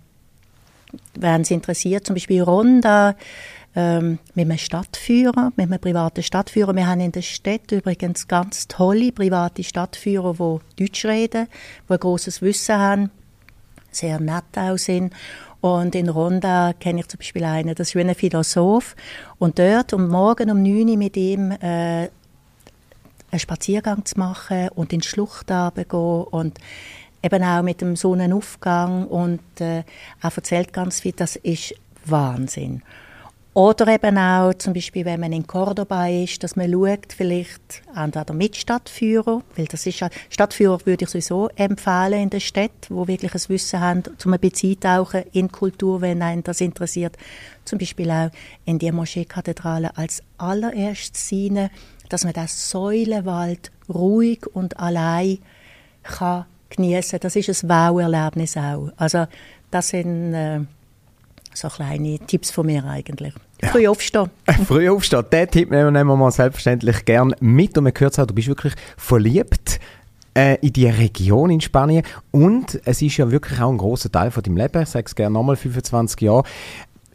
wenn 1.14 1.42
es 1.42 1.50
interessiert, 1.52 2.06
zum 2.06 2.14
Beispiel 2.14 2.42
Ronda, 2.42 3.14
ähm, 3.76 4.18
mit 4.34 4.46
einem 4.46 4.58
Stadtführer, 4.58 5.52
mit 5.54 5.70
einem 5.70 5.78
privaten 5.78 6.24
Stadtführer. 6.24 6.74
Wir 6.74 6.88
haben 6.88 7.00
in 7.00 7.12
der 7.12 7.22
Stadt 7.22 7.70
übrigens 7.70 8.26
ganz 8.26 8.66
tolle 8.66 9.12
private 9.12 9.62
Stadtführer, 9.62 10.60
die 10.76 10.84
Deutsch 10.84 11.04
reden, 11.04 11.46
die 11.88 11.92
ein 11.92 12.00
grosses 12.00 12.42
Wissen 12.42 12.76
haben 12.76 13.10
sehr 13.90 14.20
nett 14.20 14.44
auch 14.56 14.76
sind. 14.76 15.14
Und 15.60 15.94
in 15.94 16.08
Ronda 16.08 16.72
kenne 16.72 17.00
ich 17.00 17.08
zum 17.08 17.18
Beispiel 17.18 17.44
einen, 17.44 17.74
das 17.74 17.94
ist 17.94 17.96
ein 17.96 18.14
Philosoph. 18.14 18.96
Und 19.38 19.58
dort 19.58 19.92
um 19.92 20.08
morgen 20.08 20.50
um 20.50 20.62
9 20.62 20.88
Uhr 20.88 20.96
mit 20.96 21.16
ihm 21.16 21.50
äh, 21.52 22.08
einen 23.30 23.38
Spaziergang 23.38 24.04
zu 24.04 24.18
machen 24.18 24.70
und 24.74 24.92
in 24.92 25.00
die 25.00 25.06
Schlucht 25.06 25.46
gehen 25.48 25.90
und 25.90 26.58
eben 27.22 27.44
auch 27.44 27.62
mit 27.62 27.80
dem 27.80 27.96
Sonnenaufgang 27.96 29.06
und 29.06 29.40
äh, 29.60 29.84
er 30.22 30.32
erzählt 30.34 30.72
ganz 30.72 31.00
viel, 31.00 31.12
das 31.12 31.36
ist 31.36 31.74
Wahnsinn. 32.06 32.82
Oder 33.52 33.88
eben 33.88 34.16
auch 34.16 34.54
zum 34.54 34.74
Beispiel, 34.74 35.04
wenn 35.04 35.18
man 35.18 35.32
in 35.32 35.44
Cordoba 35.44 36.06
ist, 36.06 36.44
dass 36.44 36.54
man 36.54 36.70
schaut, 36.70 37.12
vielleicht 37.12 37.82
entweder 37.96 38.32
mit 38.32 38.54
Stadtführer, 38.54 39.42
weil 39.56 39.64
das 39.64 39.86
ist 39.86 40.04
Stadtführer 40.28 40.86
würde 40.86 41.04
ich 41.04 41.10
sowieso 41.10 41.48
empfehlen 41.56 42.22
in 42.22 42.30
der 42.30 42.38
Stadt, 42.38 42.70
wo 42.90 43.08
wirklich 43.08 43.34
ein 43.34 43.48
Wissen 43.48 43.80
haben, 43.80 44.04
zum 44.18 44.34
eintauchen 44.34 45.24
in 45.32 45.50
Kultur, 45.50 46.00
wenn 46.00 46.22
einen 46.22 46.44
das 46.44 46.60
interessiert. 46.60 47.16
Zum 47.64 47.80
Beispiel 47.80 48.08
auch 48.12 48.30
in 48.66 48.78
die 48.78 48.92
Moscheekathedrale 48.92 49.96
als 49.96 50.22
allererstes 50.38 51.24
Szene, 51.24 51.72
dass 52.08 52.22
man 52.22 52.34
das 52.34 52.70
Säulenwald 52.70 53.72
ruhig 53.88 54.46
und 54.46 54.78
allein 54.78 55.38
kann 56.04 56.44
genießen. 56.70 57.18
Das 57.18 57.34
ist 57.34 57.64
ein 57.64 57.68
Wow-Erlebnis 57.68 58.56
auch. 58.56 58.90
Also 58.96 59.26
das 59.72 59.88
sind 59.88 60.34
äh, 60.34 60.60
so 61.54 61.68
kleine 61.68 62.18
Tipps 62.18 62.50
von 62.50 62.66
mir 62.66 62.84
eigentlich. 62.84 63.34
Ja. 63.62 63.68
Früh 63.68 63.88
aufstehen. 63.88 64.30
Früh 64.66 64.88
aufstehen. 64.88 65.24
Den 65.32 65.50
Tipp 65.50 65.70
nehmen 65.70 65.94
wir 65.94 66.16
mal 66.16 66.30
selbstverständlich 66.30 67.04
gerne 67.04 67.34
mit. 67.40 67.76
Und 67.76 67.84
man 67.84 67.92
hört 67.96 68.18
auch, 68.18 68.26
du 68.26 68.34
bist 68.34 68.48
wirklich 68.48 68.74
verliebt 68.96 69.80
äh, 70.34 70.56
in 70.60 70.72
die 70.72 70.86
Region 70.86 71.50
in 71.50 71.60
Spanien. 71.60 72.04
Und 72.30 72.80
es 72.84 73.02
ist 73.02 73.16
ja 73.16 73.30
wirklich 73.30 73.60
auch 73.60 73.70
ein 73.70 73.78
großer 73.78 74.10
Teil 74.10 74.30
von 74.30 74.42
deinem 74.42 74.56
Leben. 74.56 74.82
Ich 74.82 74.88
sage 74.88 75.06
es 75.06 75.14
gerne 75.14 75.34
nochmal, 75.34 75.56
25 75.56 76.20
Jahre. 76.20 76.44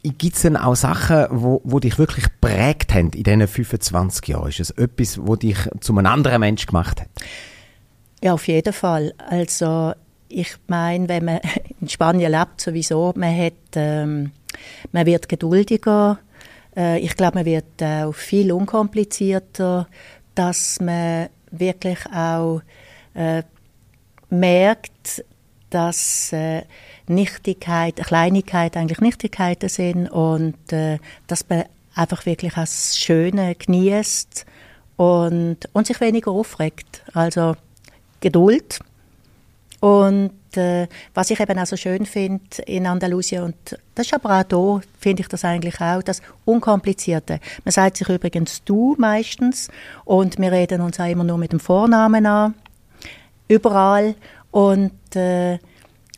Gibt 0.04 0.36
es 0.36 0.44
denn 0.44 0.56
auch 0.56 0.76
Sachen, 0.76 1.26
wo, 1.32 1.62
wo 1.64 1.80
dich 1.80 1.98
wirklich 1.98 2.26
prägt 2.40 2.94
haben 2.94 3.10
in 3.12 3.24
diesen 3.24 3.48
25 3.48 4.28
Jahren? 4.28 4.50
Ist 4.50 4.60
es 4.60 4.70
etwas, 4.72 5.20
wo 5.20 5.36
dich 5.36 5.58
zu 5.80 5.94
einem 5.94 6.06
anderen 6.06 6.42
Mensch 6.42 6.68
gemacht 6.68 7.02
hat? 7.02 7.08
Ja, 8.24 8.34
auf 8.34 8.48
jeden 8.48 8.74
Fall. 8.74 9.14
Also 9.30 9.94
ich 10.36 10.58
meine, 10.68 11.08
wenn 11.08 11.26
man 11.26 11.40
in 11.82 11.88
Spanien 11.88 12.32
lebt, 12.32 12.62
sowieso, 12.62 13.14
man, 13.16 13.36
hat, 13.36 13.54
ähm, 13.76 14.32
man 14.92 15.06
wird 15.06 15.30
geduldiger. 15.30 16.20
Äh, 16.76 17.00
ich 17.00 17.16
glaube, 17.16 17.40
man 17.40 17.46
wird 17.46 17.82
auch 17.82 18.14
viel 18.14 18.52
unkomplizierter, 18.52 19.88
dass 20.36 20.80
man 20.82 21.30
wirklich 21.52 22.00
auch 22.14 22.62
äh, 23.14 23.44
merkt, 24.30 25.24
dass 25.70 26.34
äh, 26.34 26.64
Nichtigkeit, 27.08 27.96
Kleinigkeit 27.96 28.76
eigentlich 28.76 29.00
Nichtigkeiten 29.00 29.70
sind 29.70 30.10
und 30.10 30.74
äh, 30.74 31.00
dass 31.28 31.48
man 31.48 31.64
einfach 31.96 32.26
wirklich 32.26 32.54
das 32.56 32.98
Schöne 32.98 33.56
genießt 33.56 34.46
und, 34.98 35.58
und 35.72 35.88
sich 35.88 36.02
weniger 36.02 36.32
aufregt. 36.32 37.04
Also 37.14 37.56
Geduld 38.20 38.80
und 39.86 40.32
äh, 40.56 40.88
was 41.14 41.30
ich 41.30 41.40
eben 41.40 41.60
auch 41.60 41.66
so 41.68 41.78
schön 41.78 42.08
finde 42.08 42.64
in 42.66 42.88
Andalusien, 42.88 43.44
und 43.44 43.78
das 43.94 44.08
ist 44.08 44.16
aber 44.16 44.40
auch 44.40 44.82
hier, 44.82 44.90
finde 45.00 45.22
ich 45.22 45.28
das 45.28 45.46
eigentlich 45.46 45.80
auch, 45.80 46.02
das 46.02 46.24
Unkomplizierte. 46.44 47.40
Man 47.64 47.72
sagt 47.72 47.98
sich 47.98 48.10
übrigens 48.10 48.64
du 48.64 48.96
meistens 48.98 49.70
und 50.04 50.40
wir 50.40 50.52
reden 50.52 50.82
uns 50.82 51.00
auch 51.00 51.06
immer 51.08 51.24
nur 51.24 51.38
mit 51.38 51.52
dem 51.52 51.60
Vornamen 51.60 52.26
an, 52.26 52.56
überall. 53.48 54.16
Und, 54.50 55.16
äh, 55.16 55.60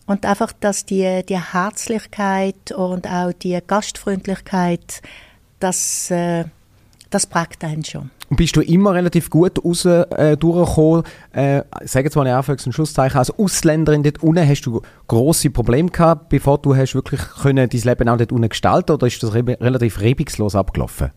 und 0.06 0.26
einfach, 0.26 0.54
dass 0.54 0.86
die, 0.86 1.26
die 1.28 1.38
Herzlichkeit 1.38 2.72
und 2.72 3.06
auch 3.06 3.34
die 3.34 3.60
Gastfreundlichkeit, 3.68 5.02
das, 5.60 6.10
äh, 6.10 6.46
das 7.10 7.26
prägt 7.26 7.64
einen 7.64 7.84
schon. 7.84 8.10
Und 8.30 8.38
bist 8.38 8.56
du 8.56 8.62
immer 8.62 8.94
relativ 8.94 9.30
gut 9.30 9.64
raus, 9.64 9.86
äh, 9.86 10.36
durchgekommen? 10.38 11.04
Äh, 11.32 11.64
sag 11.86 12.04
jetzt 12.04 12.16
mal 12.16 12.28
in 12.28 12.34
Anführungs- 12.34 12.66
und 12.66 12.74
Schlusszeichen, 12.74 13.18
als 13.18 13.32
Ausländerin 13.32 14.04
dort 14.04 14.22
unten, 14.22 14.48
hast 14.48 14.64
du 14.64 14.82
grosse 15.08 15.50
Probleme 15.50 15.90
gehabt, 15.90 16.30
bevor 16.30 16.58
du 16.58 16.76
hast 16.76 16.94
wirklich 16.94 17.22
können 17.42 17.70
dein 17.70 17.82
Leben 17.82 18.10
auch 18.10 18.18
dort 18.18 18.32
unten 18.32 18.50
gestalten 18.50 18.92
oder 18.92 19.08
ist 19.08 19.24
das 19.24 19.34
re 19.34 19.44
relativ 19.60 20.02
reibungslos 20.02 20.56
abgelaufen? 20.56 21.12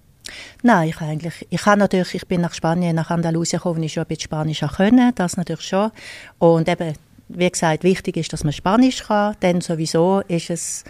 Nein, 0.62 0.90
ich 0.90 1.00
eigentlich, 1.00 1.46
ich 1.50 1.66
habe 1.66 1.78
natürlich, 1.78 2.14
ich 2.14 2.26
bin 2.26 2.40
nach 2.40 2.54
Spanien, 2.54 2.94
nach 2.94 3.10
Andalusien 3.10 3.58
gekommen, 3.58 3.82
ich 3.82 3.94
schon 3.94 4.04
ein 4.04 4.06
bisschen 4.06 4.24
Spanisch 4.24 4.64
können, 4.76 5.12
das 5.14 5.36
natürlich 5.36 5.66
schon. 5.66 5.90
Und 6.38 6.68
eben, 6.68 6.94
wie 7.34 7.50
gesagt, 7.50 7.84
wichtig 7.84 8.16
ist, 8.16 8.32
dass 8.32 8.44
man 8.44 8.52
Spanisch 8.52 9.04
kann, 9.04 9.36
denn 9.42 9.60
sowieso 9.60 10.20
ist 10.28 10.50
es, 10.50 10.84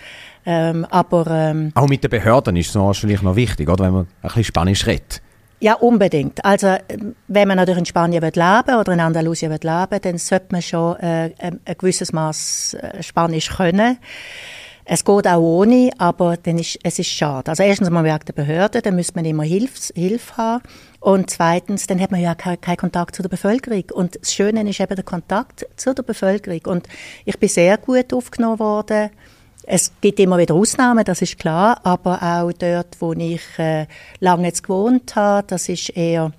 ähm, 0.47 0.87
aber... 0.91 1.27
Ähm, 1.29 1.73
auch 1.75 1.89
mit 1.89 2.03
den 2.03 2.11
Behörden 2.11 2.57
ist 2.57 2.71
es 2.71 2.75
wahrscheinlich 2.75 3.23
noch 3.23 3.37
wichtig, 3.37 3.69
oder, 3.69 3.85
wenn 3.85 3.93
man 3.93 4.03
ein 4.03 4.09
bisschen 4.23 4.45
Spanisch 4.45 4.87
redet. 4.87 5.23
Ja, 5.63 5.75
unbedingt. 5.75 6.43
Also, 6.43 6.75
wenn 7.29 7.47
man 7.47 7.59
natürlich 7.59 7.81
in 7.81 7.85
Spanien 7.85 8.23
leben 8.23 8.35
will 8.67 8.75
oder 8.77 8.93
in 8.95 9.01
Andalusien 9.01 9.51
will 9.51 9.59
leben, 9.63 10.01
dann 10.01 10.17
sollte 10.17 10.47
man 10.51 10.63
schon 10.63 10.97
äh, 10.97 11.33
ein, 11.39 11.61
ein 11.65 11.75
gewisses 11.77 12.15
Maß 12.15 12.75
äh, 12.81 13.03
Spanisch 13.03 13.51
können. 13.51 13.99
Es 14.93 15.05
geht 15.05 15.29
auch 15.29 15.41
ohne, 15.41 15.93
aber 15.99 16.37
dann 16.37 16.59
ist, 16.59 16.77
es 16.83 16.99
ist 16.99 17.07
schade. 17.07 17.49
Also 17.49 17.63
erstens 17.63 17.91
mal 17.91 18.03
wegen 18.03 18.25
der 18.27 18.33
Behörden, 18.33 18.83
dann 18.83 18.97
müsste 18.97 19.15
man 19.15 19.25
immer 19.25 19.45
Hilfe, 19.45 19.95
Hilfe 19.95 20.37
haben. 20.37 20.65
Und 20.99 21.31
zweitens, 21.31 21.87
dann 21.87 22.01
hat 22.01 22.11
man 22.11 22.21
ja 22.21 22.35
keinen 22.35 22.61
kein 22.61 22.77
Kontakt 22.77 23.15
zu 23.15 23.23
der 23.23 23.29
Bevölkerung. 23.29 23.85
Und 23.93 24.19
das 24.21 24.35
Schöne 24.35 24.69
ist 24.69 24.81
eben 24.81 24.97
der 24.97 25.05
Kontakt 25.05 25.65
zu 25.77 25.95
der 25.95 26.03
Bevölkerung. 26.03 26.63
Und 26.65 26.89
ich 27.25 27.39
bin 27.39 27.49
sehr 27.49 27.79
gut 27.79 28.13
aufgenommen 28.13 28.59
worden. 28.59 29.11
Es 29.63 29.93
gibt 30.01 30.19
immer 30.19 30.39
wieder 30.39 30.57
Ausnahmen, 30.57 31.05
das 31.05 31.23
ist 31.23 31.39
klar, 31.39 31.81
aber 31.85 32.21
auch 32.21 32.51
dort, 32.51 32.97
wo 32.99 33.13
ich 33.13 33.43
äh, 33.59 33.87
lange 34.19 34.49
jetzt 34.49 34.65
gewohnt 34.65 35.15
habe, 35.15 35.47
das 35.47 35.69
ist 35.69 35.91
eher, 35.91 36.33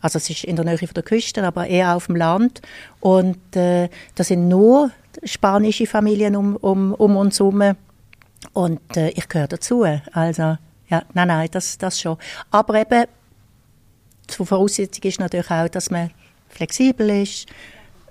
also 0.00 0.18
es 0.18 0.30
ist 0.30 0.44
in 0.44 0.54
der 0.54 0.64
Nähe 0.64 0.78
von 0.78 0.88
der 0.94 1.02
Küste, 1.02 1.42
aber 1.42 1.66
eher 1.66 1.96
auf 1.96 2.06
dem 2.06 2.14
Land. 2.14 2.62
Und 3.00 3.56
äh, 3.56 3.88
da 4.14 4.22
sind 4.22 4.46
nur 4.46 4.92
spanische 5.24 5.86
Familien 5.88 6.36
um, 6.36 6.54
um, 6.54 6.94
um 6.94 7.16
uns 7.16 7.40
herum. 7.40 7.74
Und 8.52 8.96
äh, 8.96 9.10
ich 9.10 9.28
gehöre 9.28 9.48
dazu. 9.48 9.84
Also, 10.12 10.56
ja, 10.88 11.02
nein, 11.14 11.28
nein, 11.28 11.48
das, 11.50 11.78
das 11.78 12.00
schon. 12.00 12.16
Aber 12.50 12.80
eben, 12.80 13.04
die 14.30 14.44
Voraussetzung 14.44 15.02
ist 15.04 15.20
natürlich 15.20 15.50
auch, 15.50 15.68
dass 15.68 15.90
man 15.90 16.10
flexibel 16.48 17.10
ist 17.22 17.46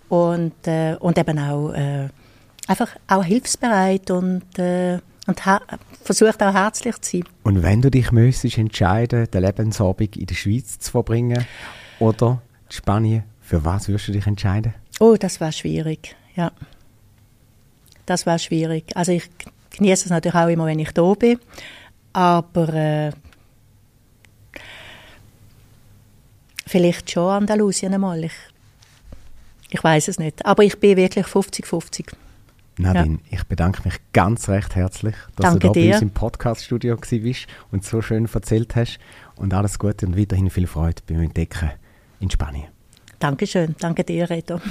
und, 0.10 0.68
äh, 0.68 0.96
und 1.00 1.18
eben 1.18 1.40
auch 1.40 1.72
äh, 1.74 2.10
einfach 2.68 2.96
auch 3.08 3.24
hilfsbereit 3.24 4.12
und, 4.12 4.58
äh, 4.60 5.00
und 5.26 5.42
versucht 6.04 6.42
auch 6.42 6.54
herzlich 6.54 7.00
zu 7.02 7.18
sein. 7.18 7.24
Und 7.44 7.64
wenn 7.64 7.82
du 7.82 7.92
dich 7.92 8.12
müsstest 8.12 8.58
entscheiden, 8.58 9.30
den 9.30 9.44
Lebensabend 9.44 10.16
in 10.16 10.26
der 10.26 10.36
Schweiz 10.36 10.80
zu 10.80 10.92
verbringen 10.92 11.46
oder 12.00 12.42
in 12.66 12.72
Spanien, 12.72 13.24
für 13.42 13.64
was 13.64 13.88
würdest 13.88 14.08
du 14.10 14.12
dich 14.14 14.28
entscheiden? 14.28 14.74
Oh, 15.00 15.16
das 15.18 15.40
war 15.42 15.52
schwierig, 15.52 16.16
ja. 16.36 16.52
Das 18.06 18.26
war 18.26 18.40
schwierig. 18.40 18.96
Also 18.96 19.12
ich 19.12 19.30
genieße 19.72 20.06
es 20.06 20.10
natürlich 20.10 20.36
auch 20.36 20.48
immer, 20.48 20.66
wenn 20.66 20.80
ich 20.80 20.92
da 20.92 21.14
bin, 21.14 21.40
aber 22.14 22.74
äh, 22.74 23.12
vielleicht 26.66 27.10
schon 27.12 27.30
Andalusien 27.30 27.94
einmal. 27.94 28.24
Ich, 28.24 28.34
ich 29.70 29.84
weiß 29.84 30.08
es 30.08 30.20
nicht. 30.20 30.46
Aber 30.46 30.64
ich 30.64 30.80
bin 30.80 30.98
wirklich 30.98 31.26
50-50. 31.26 32.14
Nadine, 32.80 33.20
ja. 33.30 33.38
ich 33.38 33.44
bedanke 33.46 33.82
mich 33.86 33.96
ganz 34.14 34.50
recht 34.50 34.76
herzlich, 34.76 35.16
dass 35.36 35.46
Danke 35.46 35.60
du 35.60 35.68
da 35.68 35.74
dir. 35.74 35.90
bei 35.90 35.94
uns 35.94 36.02
im 36.04 36.12
Podcaststudio 36.12 36.96
bist 36.96 37.48
und 37.72 37.84
so 37.84 38.02
schön 38.02 38.30
erzählt 38.32 38.76
hast. 38.76 39.00
Und 39.36 39.54
alles 39.54 39.80
Gute 39.80 40.06
und 40.06 40.18
weiterhin 40.18 40.50
viel 40.50 40.68
Freude 40.68 41.02
beim 41.08 41.22
Entdecken 41.22 41.72
in 42.20 42.30
Spanien. 42.30 42.68
Dankeschön. 43.20 43.76
Danke 43.80 44.04
dir, 44.04 44.30
Reto. 44.30 44.62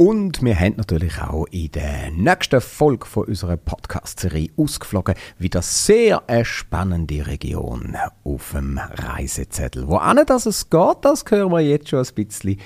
Und 0.00 0.42
wir 0.42 0.58
haben 0.58 0.76
natürlich 0.78 1.20
auch 1.20 1.44
in 1.50 1.72
der 1.72 2.10
nächsten 2.10 2.62
Folge 2.62 3.04
von 3.04 3.26
unserer 3.26 3.58
Podcast-Serie 3.58 4.48
ausgeflogen, 4.56 5.14
wieder 5.36 5.60
sehr 5.60 6.22
eine 6.26 6.46
spannende 6.46 7.26
Region 7.26 7.98
auf 8.24 8.52
dem 8.52 8.78
Reisezettel. 8.78 9.86
Wo 9.86 9.96
an 9.96 10.24
dass 10.24 10.46
es 10.46 10.70
geht, 10.70 10.96
das 11.02 11.22
hören 11.28 11.52
wir 11.52 11.60
jetzt 11.60 11.90
schon 11.90 11.98
ein 11.98 12.14
bisschen 12.14 12.58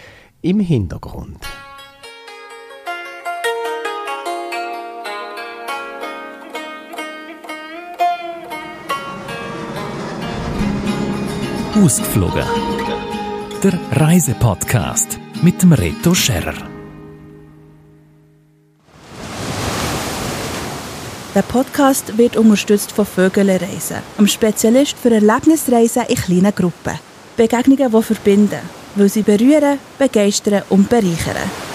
im 0.42 0.60
Hintergrund. 0.60 1.44
Ausgeflogen. 11.82 12.44
Der 13.64 13.76
Reisepodcast 13.90 15.18
mit 15.42 15.60
dem 15.64 15.72
Reto 15.72 16.14
Scherrer. 16.14 16.73
Der 21.34 21.42
Podcast 21.42 22.16
wird 22.16 22.36
unterstützt 22.36 22.92
von 22.92 23.04
Vögele 23.04 23.60
Reisen, 23.60 23.96
einem 24.16 24.28
Spezialist 24.28 24.96
für 24.96 25.10
Erlebnisreisen 25.10 26.04
in 26.06 26.14
kleinen 26.14 26.54
Gruppen. 26.54 27.00
Begegnungen, 27.36 27.90
die 27.90 28.02
verbinden, 28.02 28.60
weil 28.94 29.08
sie 29.08 29.22
berühren, 29.22 29.80
begeistern 29.98 30.62
und 30.68 30.88
bereichern. 30.88 31.73